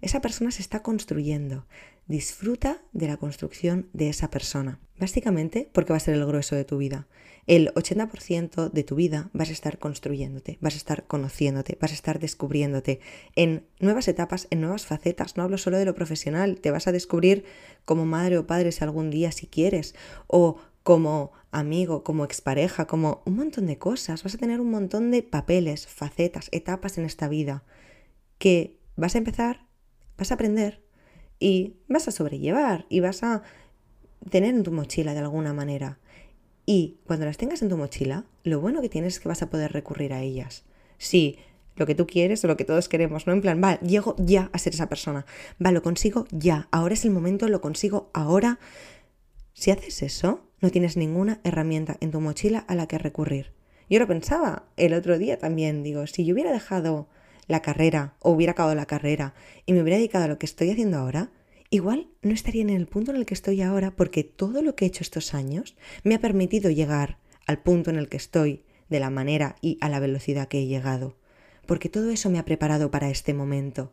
Esa 0.00 0.20
persona 0.20 0.52
se 0.52 0.62
está 0.62 0.82
construyendo. 0.82 1.66
Disfruta 2.08 2.80
de 2.92 3.06
la 3.06 3.18
construcción 3.18 3.90
de 3.92 4.08
esa 4.08 4.30
persona. 4.30 4.80
Básicamente 4.98 5.68
porque 5.74 5.92
va 5.92 5.98
a 5.98 6.00
ser 6.00 6.14
el 6.14 6.24
grueso 6.24 6.56
de 6.56 6.64
tu 6.64 6.78
vida. 6.78 7.06
El 7.46 7.68
80% 7.74 8.70
de 8.70 8.82
tu 8.82 8.94
vida 8.94 9.28
vas 9.34 9.50
a 9.50 9.52
estar 9.52 9.78
construyéndote, 9.78 10.56
vas 10.62 10.72
a 10.72 10.78
estar 10.78 11.06
conociéndote, 11.06 11.76
vas 11.80 11.90
a 11.90 11.94
estar 11.94 12.18
descubriéndote 12.18 13.00
en 13.36 13.66
nuevas 13.78 14.08
etapas, 14.08 14.48
en 14.50 14.62
nuevas 14.62 14.86
facetas. 14.86 15.36
No 15.36 15.42
hablo 15.42 15.58
solo 15.58 15.76
de 15.76 15.84
lo 15.84 15.94
profesional, 15.94 16.60
te 16.60 16.70
vas 16.70 16.88
a 16.88 16.92
descubrir 16.92 17.44
como 17.84 18.06
madre 18.06 18.38
o 18.38 18.46
padre 18.46 18.72
si 18.72 18.82
algún 18.82 19.10
día 19.10 19.30
si 19.30 19.46
quieres, 19.46 19.94
o 20.26 20.56
como 20.82 21.32
amigo, 21.50 22.04
como 22.04 22.24
expareja, 22.24 22.86
como 22.86 23.22
un 23.26 23.36
montón 23.36 23.66
de 23.66 23.76
cosas. 23.76 24.22
Vas 24.22 24.34
a 24.34 24.38
tener 24.38 24.60
un 24.62 24.70
montón 24.70 25.10
de 25.10 25.22
papeles, 25.22 25.86
facetas, 25.86 26.48
etapas 26.52 26.96
en 26.96 27.04
esta 27.04 27.28
vida 27.28 27.64
que 28.38 28.78
vas 28.96 29.14
a 29.14 29.18
empezar 29.18 29.68
vas 30.18 30.32
a 30.32 30.34
aprender 30.34 30.82
y 31.38 31.76
vas 31.88 32.08
a 32.08 32.12
sobrellevar 32.12 32.86
y 32.88 33.00
vas 33.00 33.22
a 33.22 33.42
tener 34.30 34.54
en 34.54 34.62
tu 34.62 34.72
mochila 34.72 35.12
de 35.14 35.20
alguna 35.20 35.52
manera. 35.52 35.98
Y 36.66 36.98
cuando 37.06 37.24
las 37.24 37.38
tengas 37.38 37.62
en 37.62 37.68
tu 37.68 37.76
mochila, 37.76 38.24
lo 38.44 38.60
bueno 38.60 38.82
que 38.82 38.88
tienes 38.88 39.14
es 39.14 39.20
que 39.20 39.28
vas 39.28 39.42
a 39.42 39.50
poder 39.50 39.72
recurrir 39.72 40.12
a 40.12 40.20
ellas. 40.20 40.64
Si 40.98 41.38
lo 41.76 41.86
que 41.86 41.94
tú 41.94 42.06
quieres 42.06 42.44
o 42.44 42.48
lo 42.48 42.56
que 42.56 42.64
todos 42.64 42.88
queremos, 42.88 43.26
¿no? 43.26 43.32
En 43.32 43.40
plan, 43.40 43.60
va, 43.62 43.80
llego 43.80 44.16
ya 44.18 44.50
a 44.52 44.58
ser 44.58 44.74
esa 44.74 44.88
persona. 44.88 45.24
Va, 45.64 45.70
lo 45.70 45.82
consigo 45.82 46.26
ya. 46.30 46.68
Ahora 46.70 46.94
es 46.94 47.04
el 47.04 47.10
momento, 47.12 47.48
lo 47.48 47.60
consigo 47.60 48.10
ahora. 48.12 48.58
Si 49.54 49.70
haces 49.70 50.02
eso, 50.02 50.44
no 50.60 50.70
tienes 50.70 50.96
ninguna 50.96 51.40
herramienta 51.44 51.96
en 52.00 52.10
tu 52.10 52.20
mochila 52.20 52.58
a 52.58 52.74
la 52.74 52.86
que 52.86 52.98
recurrir. 52.98 53.52
Yo 53.88 53.98
lo 53.98 54.06
pensaba 54.06 54.64
el 54.76 54.92
otro 54.92 55.18
día 55.18 55.38
también, 55.38 55.82
digo, 55.82 56.06
si 56.06 56.24
yo 56.24 56.34
hubiera 56.34 56.52
dejado 56.52 57.08
la 57.46 57.62
carrera 57.62 58.14
o 58.20 58.32
hubiera 58.32 58.52
acabado 58.52 58.74
la 58.74 58.86
carrera 58.86 59.34
y 59.64 59.72
me 59.72 59.80
hubiera 59.80 59.96
dedicado 59.96 60.24
a 60.24 60.28
lo 60.28 60.38
que 60.38 60.46
estoy 60.46 60.70
haciendo 60.70 60.98
ahora, 60.98 61.30
igual 61.70 62.08
no 62.22 62.32
estaría 62.32 62.62
en 62.62 62.70
el 62.70 62.86
punto 62.86 63.10
en 63.10 63.16
el 63.16 63.26
que 63.26 63.34
estoy 63.34 63.62
ahora 63.62 63.94
porque 63.94 64.24
todo 64.24 64.62
lo 64.62 64.74
que 64.74 64.84
he 64.84 64.88
hecho 64.88 65.02
estos 65.02 65.34
años 65.34 65.76
me 66.04 66.14
ha 66.14 66.20
permitido 66.20 66.70
llegar 66.70 67.18
al 67.46 67.62
punto 67.62 67.90
en 67.90 67.96
el 67.96 68.08
que 68.08 68.16
estoy 68.16 68.62
de 68.88 69.00
la 69.00 69.10
manera 69.10 69.56
y 69.60 69.78
a 69.80 69.88
la 69.88 70.00
velocidad 70.00 70.48
que 70.48 70.60
he 70.60 70.66
llegado. 70.66 71.16
Porque 71.66 71.88
todo 71.88 72.10
eso 72.10 72.30
me 72.30 72.38
ha 72.38 72.44
preparado 72.44 72.90
para 72.90 73.10
este 73.10 73.34
momento. 73.34 73.92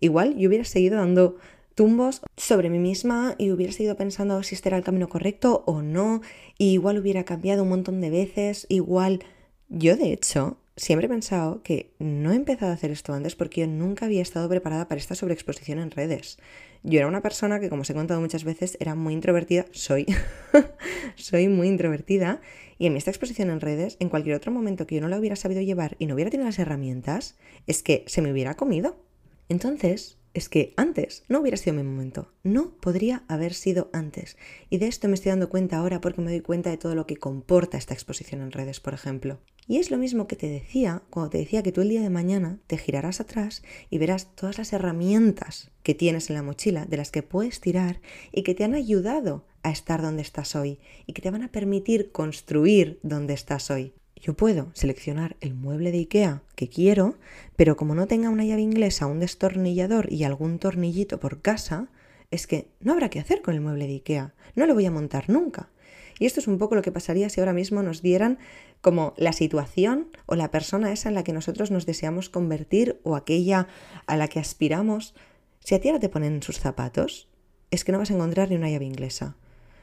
Igual 0.00 0.36
yo 0.36 0.48
hubiera 0.48 0.64
seguido 0.64 0.96
dando 0.96 1.36
tumbos 1.74 2.22
sobre 2.36 2.70
mí 2.70 2.78
misma 2.78 3.34
y 3.38 3.50
hubiera 3.50 3.72
seguido 3.72 3.96
pensando 3.96 4.42
si 4.42 4.54
este 4.54 4.68
era 4.68 4.78
el 4.78 4.84
camino 4.84 5.08
correcto 5.08 5.62
o 5.66 5.82
no, 5.82 6.20
igual 6.58 6.98
hubiera 6.98 7.24
cambiado 7.24 7.62
un 7.62 7.68
montón 7.68 8.00
de 8.00 8.10
veces, 8.10 8.66
igual 8.68 9.20
yo 9.68 9.96
de 9.96 10.12
hecho 10.12 10.58
siempre 10.76 11.06
he 11.06 11.10
pensado 11.10 11.62
que 11.62 11.94
no 11.98 12.32
he 12.32 12.36
empezado 12.36 12.72
a 12.72 12.74
hacer 12.74 12.90
esto 12.90 13.12
antes 13.12 13.36
porque 13.36 13.62
yo 13.62 13.66
nunca 13.66 14.06
había 14.06 14.22
estado 14.22 14.48
preparada 14.48 14.88
para 14.88 15.00
esta 15.00 15.14
sobreexposición 15.14 15.78
en 15.78 15.90
redes. 15.90 16.38
Yo 16.82 16.98
era 16.98 17.08
una 17.08 17.22
persona 17.22 17.60
que, 17.60 17.70
como 17.70 17.82
os 17.82 17.90
he 17.90 17.94
contado 17.94 18.20
muchas 18.20 18.44
veces, 18.44 18.76
era 18.80 18.94
muy 18.94 19.14
introvertida, 19.14 19.66
soy, 19.70 20.06
soy 21.16 21.48
muy 21.48 21.68
introvertida, 21.68 22.42
y 22.78 22.86
en 22.86 22.96
esta 22.96 23.10
exposición 23.10 23.50
en 23.50 23.60
redes, 23.60 23.96
en 24.00 24.08
cualquier 24.08 24.36
otro 24.36 24.52
momento 24.52 24.86
que 24.86 24.96
yo 24.96 25.00
no 25.00 25.08
la 25.08 25.18
hubiera 25.18 25.36
sabido 25.36 25.62
llevar 25.62 25.96
y 25.98 26.06
no 26.06 26.14
hubiera 26.14 26.30
tenido 26.30 26.46
las 26.46 26.58
herramientas, 26.58 27.36
es 27.66 27.82
que 27.82 28.04
se 28.06 28.20
me 28.20 28.32
hubiera 28.32 28.54
comido. 28.56 29.02
Entonces, 29.48 30.18
es 30.34 30.48
que 30.48 30.74
antes 30.76 31.24
no 31.28 31.40
hubiera 31.40 31.56
sido 31.56 31.76
mi 31.76 31.84
momento, 31.84 32.32
no 32.42 32.76
podría 32.78 33.24
haber 33.28 33.54
sido 33.54 33.88
antes. 33.92 34.36
Y 34.68 34.78
de 34.78 34.88
esto 34.88 35.08
me 35.08 35.14
estoy 35.14 35.30
dando 35.30 35.48
cuenta 35.48 35.78
ahora 35.78 36.00
porque 36.00 36.20
me 36.20 36.30
doy 36.30 36.40
cuenta 36.40 36.70
de 36.70 36.76
todo 36.76 36.94
lo 36.94 37.06
que 37.06 37.16
comporta 37.16 37.78
esta 37.78 37.94
exposición 37.94 38.42
en 38.42 38.50
redes, 38.50 38.80
por 38.80 38.94
ejemplo. 38.94 39.38
Y 39.66 39.78
es 39.78 39.90
lo 39.90 39.96
mismo 39.96 40.26
que 40.26 40.36
te 40.36 40.48
decía 40.48 41.02
cuando 41.08 41.30
te 41.30 41.38
decía 41.38 41.62
que 41.62 41.72
tú 41.72 41.80
el 41.80 41.88
día 41.88 42.02
de 42.02 42.10
mañana 42.10 42.58
te 42.66 42.76
girarás 42.76 43.20
atrás 43.20 43.62
y 43.88 43.98
verás 43.98 44.34
todas 44.34 44.58
las 44.58 44.72
herramientas 44.72 45.70
que 45.82 45.94
tienes 45.94 46.28
en 46.28 46.36
la 46.36 46.42
mochila 46.42 46.84
de 46.84 46.98
las 46.98 47.10
que 47.10 47.22
puedes 47.22 47.60
tirar 47.60 48.00
y 48.30 48.42
que 48.42 48.54
te 48.54 48.64
han 48.64 48.74
ayudado 48.74 49.44
a 49.62 49.70
estar 49.70 50.02
donde 50.02 50.22
estás 50.22 50.54
hoy 50.54 50.78
y 51.06 51.14
que 51.14 51.22
te 51.22 51.30
van 51.30 51.42
a 51.42 51.50
permitir 51.50 52.12
construir 52.12 52.98
donde 53.02 53.32
estás 53.32 53.70
hoy. 53.70 53.94
Yo 54.16 54.34
puedo 54.34 54.70
seleccionar 54.74 55.36
el 55.40 55.54
mueble 55.54 55.92
de 55.92 55.98
IKEA 55.98 56.42
que 56.56 56.68
quiero, 56.68 57.18
pero 57.56 57.76
como 57.76 57.94
no 57.94 58.06
tenga 58.06 58.30
una 58.30 58.44
llave 58.44 58.62
inglesa, 58.62 59.06
un 59.06 59.20
destornillador 59.20 60.12
y 60.12 60.24
algún 60.24 60.58
tornillito 60.58 61.20
por 61.20 61.40
casa, 61.40 61.88
es 62.30 62.46
que 62.46 62.68
no 62.80 62.92
habrá 62.92 63.08
que 63.08 63.20
hacer 63.20 63.42
con 63.42 63.54
el 63.54 63.60
mueble 63.60 63.86
de 63.86 63.94
IKEA. 63.94 64.34
No 64.56 64.66
lo 64.66 64.74
voy 64.74 64.86
a 64.86 64.90
montar 64.90 65.28
nunca. 65.28 65.70
Y 66.18 66.26
esto 66.26 66.40
es 66.40 66.46
un 66.46 66.58
poco 66.58 66.74
lo 66.74 66.82
que 66.82 66.92
pasaría 66.92 67.28
si 67.28 67.40
ahora 67.40 67.52
mismo 67.52 67.82
nos 67.82 68.00
dieran 68.00 68.38
como 68.84 69.14
la 69.16 69.32
situación 69.32 70.10
o 70.26 70.34
la 70.34 70.50
persona 70.50 70.92
esa 70.92 71.08
en 71.08 71.14
la 71.14 71.24
que 71.24 71.32
nosotros 71.32 71.70
nos 71.70 71.86
deseamos 71.86 72.28
convertir 72.28 73.00
o 73.02 73.16
aquella 73.16 73.66
a 74.06 74.18
la 74.18 74.28
que 74.28 74.40
aspiramos. 74.40 75.14
Si 75.60 75.74
a 75.74 75.80
ti 75.80 75.88
ahora 75.88 76.00
te 76.00 76.10
ponen 76.10 76.42
sus 76.42 76.60
zapatos, 76.60 77.26
es 77.70 77.82
que 77.82 77.92
no 77.92 77.98
vas 77.98 78.10
a 78.10 78.14
encontrar 78.14 78.50
ni 78.50 78.56
una 78.56 78.68
llave 78.68 78.84
inglesa. 78.84 79.38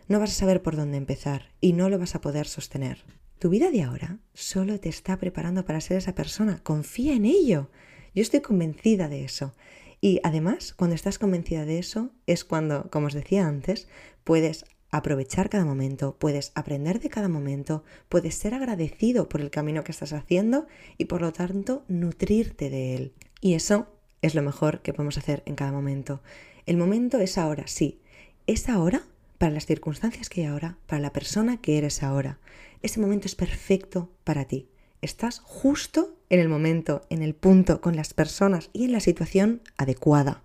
No 0.07 0.19
vas 0.19 0.29
a 0.29 0.35
saber 0.35 0.61
por 0.61 0.75
dónde 0.75 0.97
empezar 0.97 1.49
y 1.59 1.73
no 1.73 1.89
lo 1.89 1.97
vas 1.97 2.13
a 2.13 2.21
poder 2.21 2.47
sostener. 2.47 3.03
Tu 3.39 3.49
vida 3.49 3.71
de 3.71 3.81
ahora 3.81 4.19
solo 4.35 4.79
te 4.79 4.89
está 4.89 5.17
preparando 5.17 5.65
para 5.65 5.81
ser 5.81 5.97
esa 5.97 6.13
persona. 6.13 6.59
Confía 6.61 7.15
en 7.15 7.25
ello. 7.25 7.71
Yo 8.13 8.21
estoy 8.21 8.41
convencida 8.41 9.09
de 9.09 9.23
eso. 9.23 9.55
Y 9.99 10.19
además, 10.21 10.75
cuando 10.75 10.95
estás 10.95 11.17
convencida 11.17 11.65
de 11.65 11.79
eso, 11.79 12.11
es 12.27 12.45
cuando, 12.45 12.91
como 12.91 13.07
os 13.07 13.13
decía 13.13 13.47
antes, 13.47 13.87
puedes 14.23 14.65
aprovechar 14.91 15.49
cada 15.49 15.65
momento, 15.65 16.15
puedes 16.19 16.51
aprender 16.55 16.99
de 16.99 17.09
cada 17.09 17.29
momento, 17.29 17.83
puedes 18.09 18.35
ser 18.35 18.53
agradecido 18.53 19.29
por 19.29 19.41
el 19.41 19.49
camino 19.49 19.83
que 19.83 19.91
estás 19.91 20.13
haciendo 20.13 20.67
y 20.97 21.05
por 21.05 21.21
lo 21.21 21.33
tanto 21.33 21.83
nutrirte 21.87 22.69
de 22.69 22.95
él. 22.95 23.13
Y 23.39 23.53
eso 23.53 23.87
es 24.21 24.35
lo 24.35 24.41
mejor 24.41 24.81
que 24.81 24.93
podemos 24.93 25.17
hacer 25.17 25.43
en 25.45 25.55
cada 25.55 25.71
momento. 25.71 26.21
El 26.65 26.77
momento 26.77 27.19
es 27.19 27.37
ahora, 27.37 27.63
sí. 27.67 27.99
Es 28.47 28.69
ahora 28.69 29.03
para 29.37 29.53
las 29.53 29.65
circunstancias 29.65 30.29
que 30.29 30.41
hay 30.41 30.47
ahora, 30.47 30.77
para 30.85 31.01
la 31.01 31.13
persona 31.13 31.57
que 31.57 31.77
eres 31.77 32.03
ahora 32.03 32.37
ese 32.81 32.99
momento 32.99 33.27
es 33.27 33.35
perfecto 33.35 34.09
para 34.23 34.45
ti. 34.45 34.67
Estás 35.01 35.39
justo 35.39 36.15
en 36.29 36.39
el 36.39 36.49
momento, 36.49 37.03
en 37.09 37.21
el 37.21 37.33
punto, 37.33 37.81
con 37.81 37.95
las 37.95 38.13
personas 38.13 38.69
y 38.73 38.85
en 38.85 38.91
la 38.91 38.99
situación 38.99 39.61
adecuada. 39.77 40.41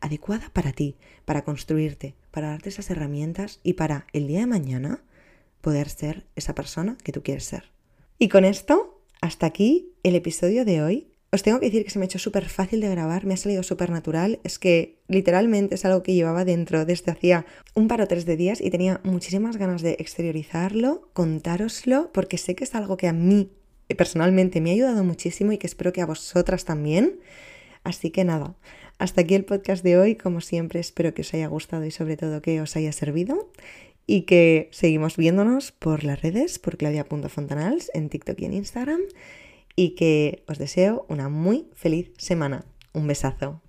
Adecuada 0.00 0.50
para 0.52 0.72
ti, 0.72 0.96
para 1.24 1.44
construirte, 1.44 2.14
para 2.30 2.48
darte 2.48 2.68
esas 2.68 2.90
herramientas 2.90 3.60
y 3.62 3.74
para 3.74 4.06
el 4.12 4.26
día 4.26 4.40
de 4.40 4.46
mañana 4.46 5.02
poder 5.60 5.88
ser 5.88 6.26
esa 6.36 6.54
persona 6.54 6.96
que 7.02 7.12
tú 7.12 7.22
quieres 7.22 7.44
ser. 7.44 7.70
Y 8.18 8.28
con 8.28 8.44
esto, 8.44 9.02
hasta 9.20 9.46
aquí 9.46 9.92
el 10.02 10.14
episodio 10.14 10.64
de 10.64 10.82
hoy. 10.82 11.08
Os 11.30 11.42
tengo 11.42 11.60
que 11.60 11.66
decir 11.66 11.84
que 11.84 11.90
se 11.90 11.98
me 11.98 12.04
ha 12.04 12.06
hecho 12.06 12.18
súper 12.18 12.48
fácil 12.48 12.80
de 12.80 12.88
grabar, 12.88 13.26
me 13.26 13.34
ha 13.34 13.36
salido 13.36 13.62
súper 13.62 13.90
natural. 13.90 14.40
Es 14.44 14.58
que 14.58 14.98
literalmente 15.08 15.74
es 15.74 15.84
algo 15.84 16.02
que 16.02 16.14
llevaba 16.14 16.46
dentro 16.46 16.86
desde 16.86 17.12
hacía 17.12 17.44
un 17.74 17.86
par 17.86 18.00
o 18.00 18.08
tres 18.08 18.24
de 18.24 18.36
días 18.36 18.62
y 18.62 18.70
tenía 18.70 19.00
muchísimas 19.04 19.58
ganas 19.58 19.82
de 19.82 19.96
exteriorizarlo, 19.98 21.10
contároslo, 21.12 22.10
porque 22.12 22.38
sé 22.38 22.54
que 22.54 22.64
es 22.64 22.74
algo 22.74 22.96
que 22.96 23.08
a 23.08 23.12
mí 23.12 23.52
personalmente 23.94 24.60
me 24.60 24.70
ha 24.70 24.74
ayudado 24.74 25.04
muchísimo 25.04 25.52
y 25.52 25.58
que 25.58 25.66
espero 25.66 25.92
que 25.92 26.00
a 26.00 26.06
vosotras 26.06 26.64
también. 26.64 27.20
Así 27.84 28.10
que 28.10 28.24
nada, 28.24 28.54
hasta 28.98 29.22
aquí 29.22 29.34
el 29.34 29.44
podcast 29.44 29.82
de 29.82 29.98
hoy. 29.98 30.16
Como 30.16 30.40
siempre, 30.40 30.80
espero 30.80 31.14
que 31.14 31.22
os 31.22 31.32
haya 31.34 31.46
gustado 31.46 31.84
y 31.84 31.90
sobre 31.90 32.16
todo 32.16 32.42
que 32.42 32.60
os 32.60 32.76
haya 32.76 32.92
servido. 32.92 33.50
Y 34.06 34.22
que 34.22 34.68
seguimos 34.72 35.16
viéndonos 35.16 35.72
por 35.72 36.02
las 36.02 36.22
redes, 36.22 36.58
por 36.58 36.76
claudia.fontanals, 36.76 37.90
en 37.94 38.08
TikTok 38.08 38.40
y 38.40 38.44
en 38.46 38.54
Instagram. 38.54 39.00
Y 39.76 39.90
que 39.90 40.42
os 40.48 40.58
deseo 40.58 41.06
una 41.08 41.28
muy 41.28 41.68
feliz 41.74 42.12
semana. 42.16 42.64
Un 42.92 43.06
besazo. 43.06 43.62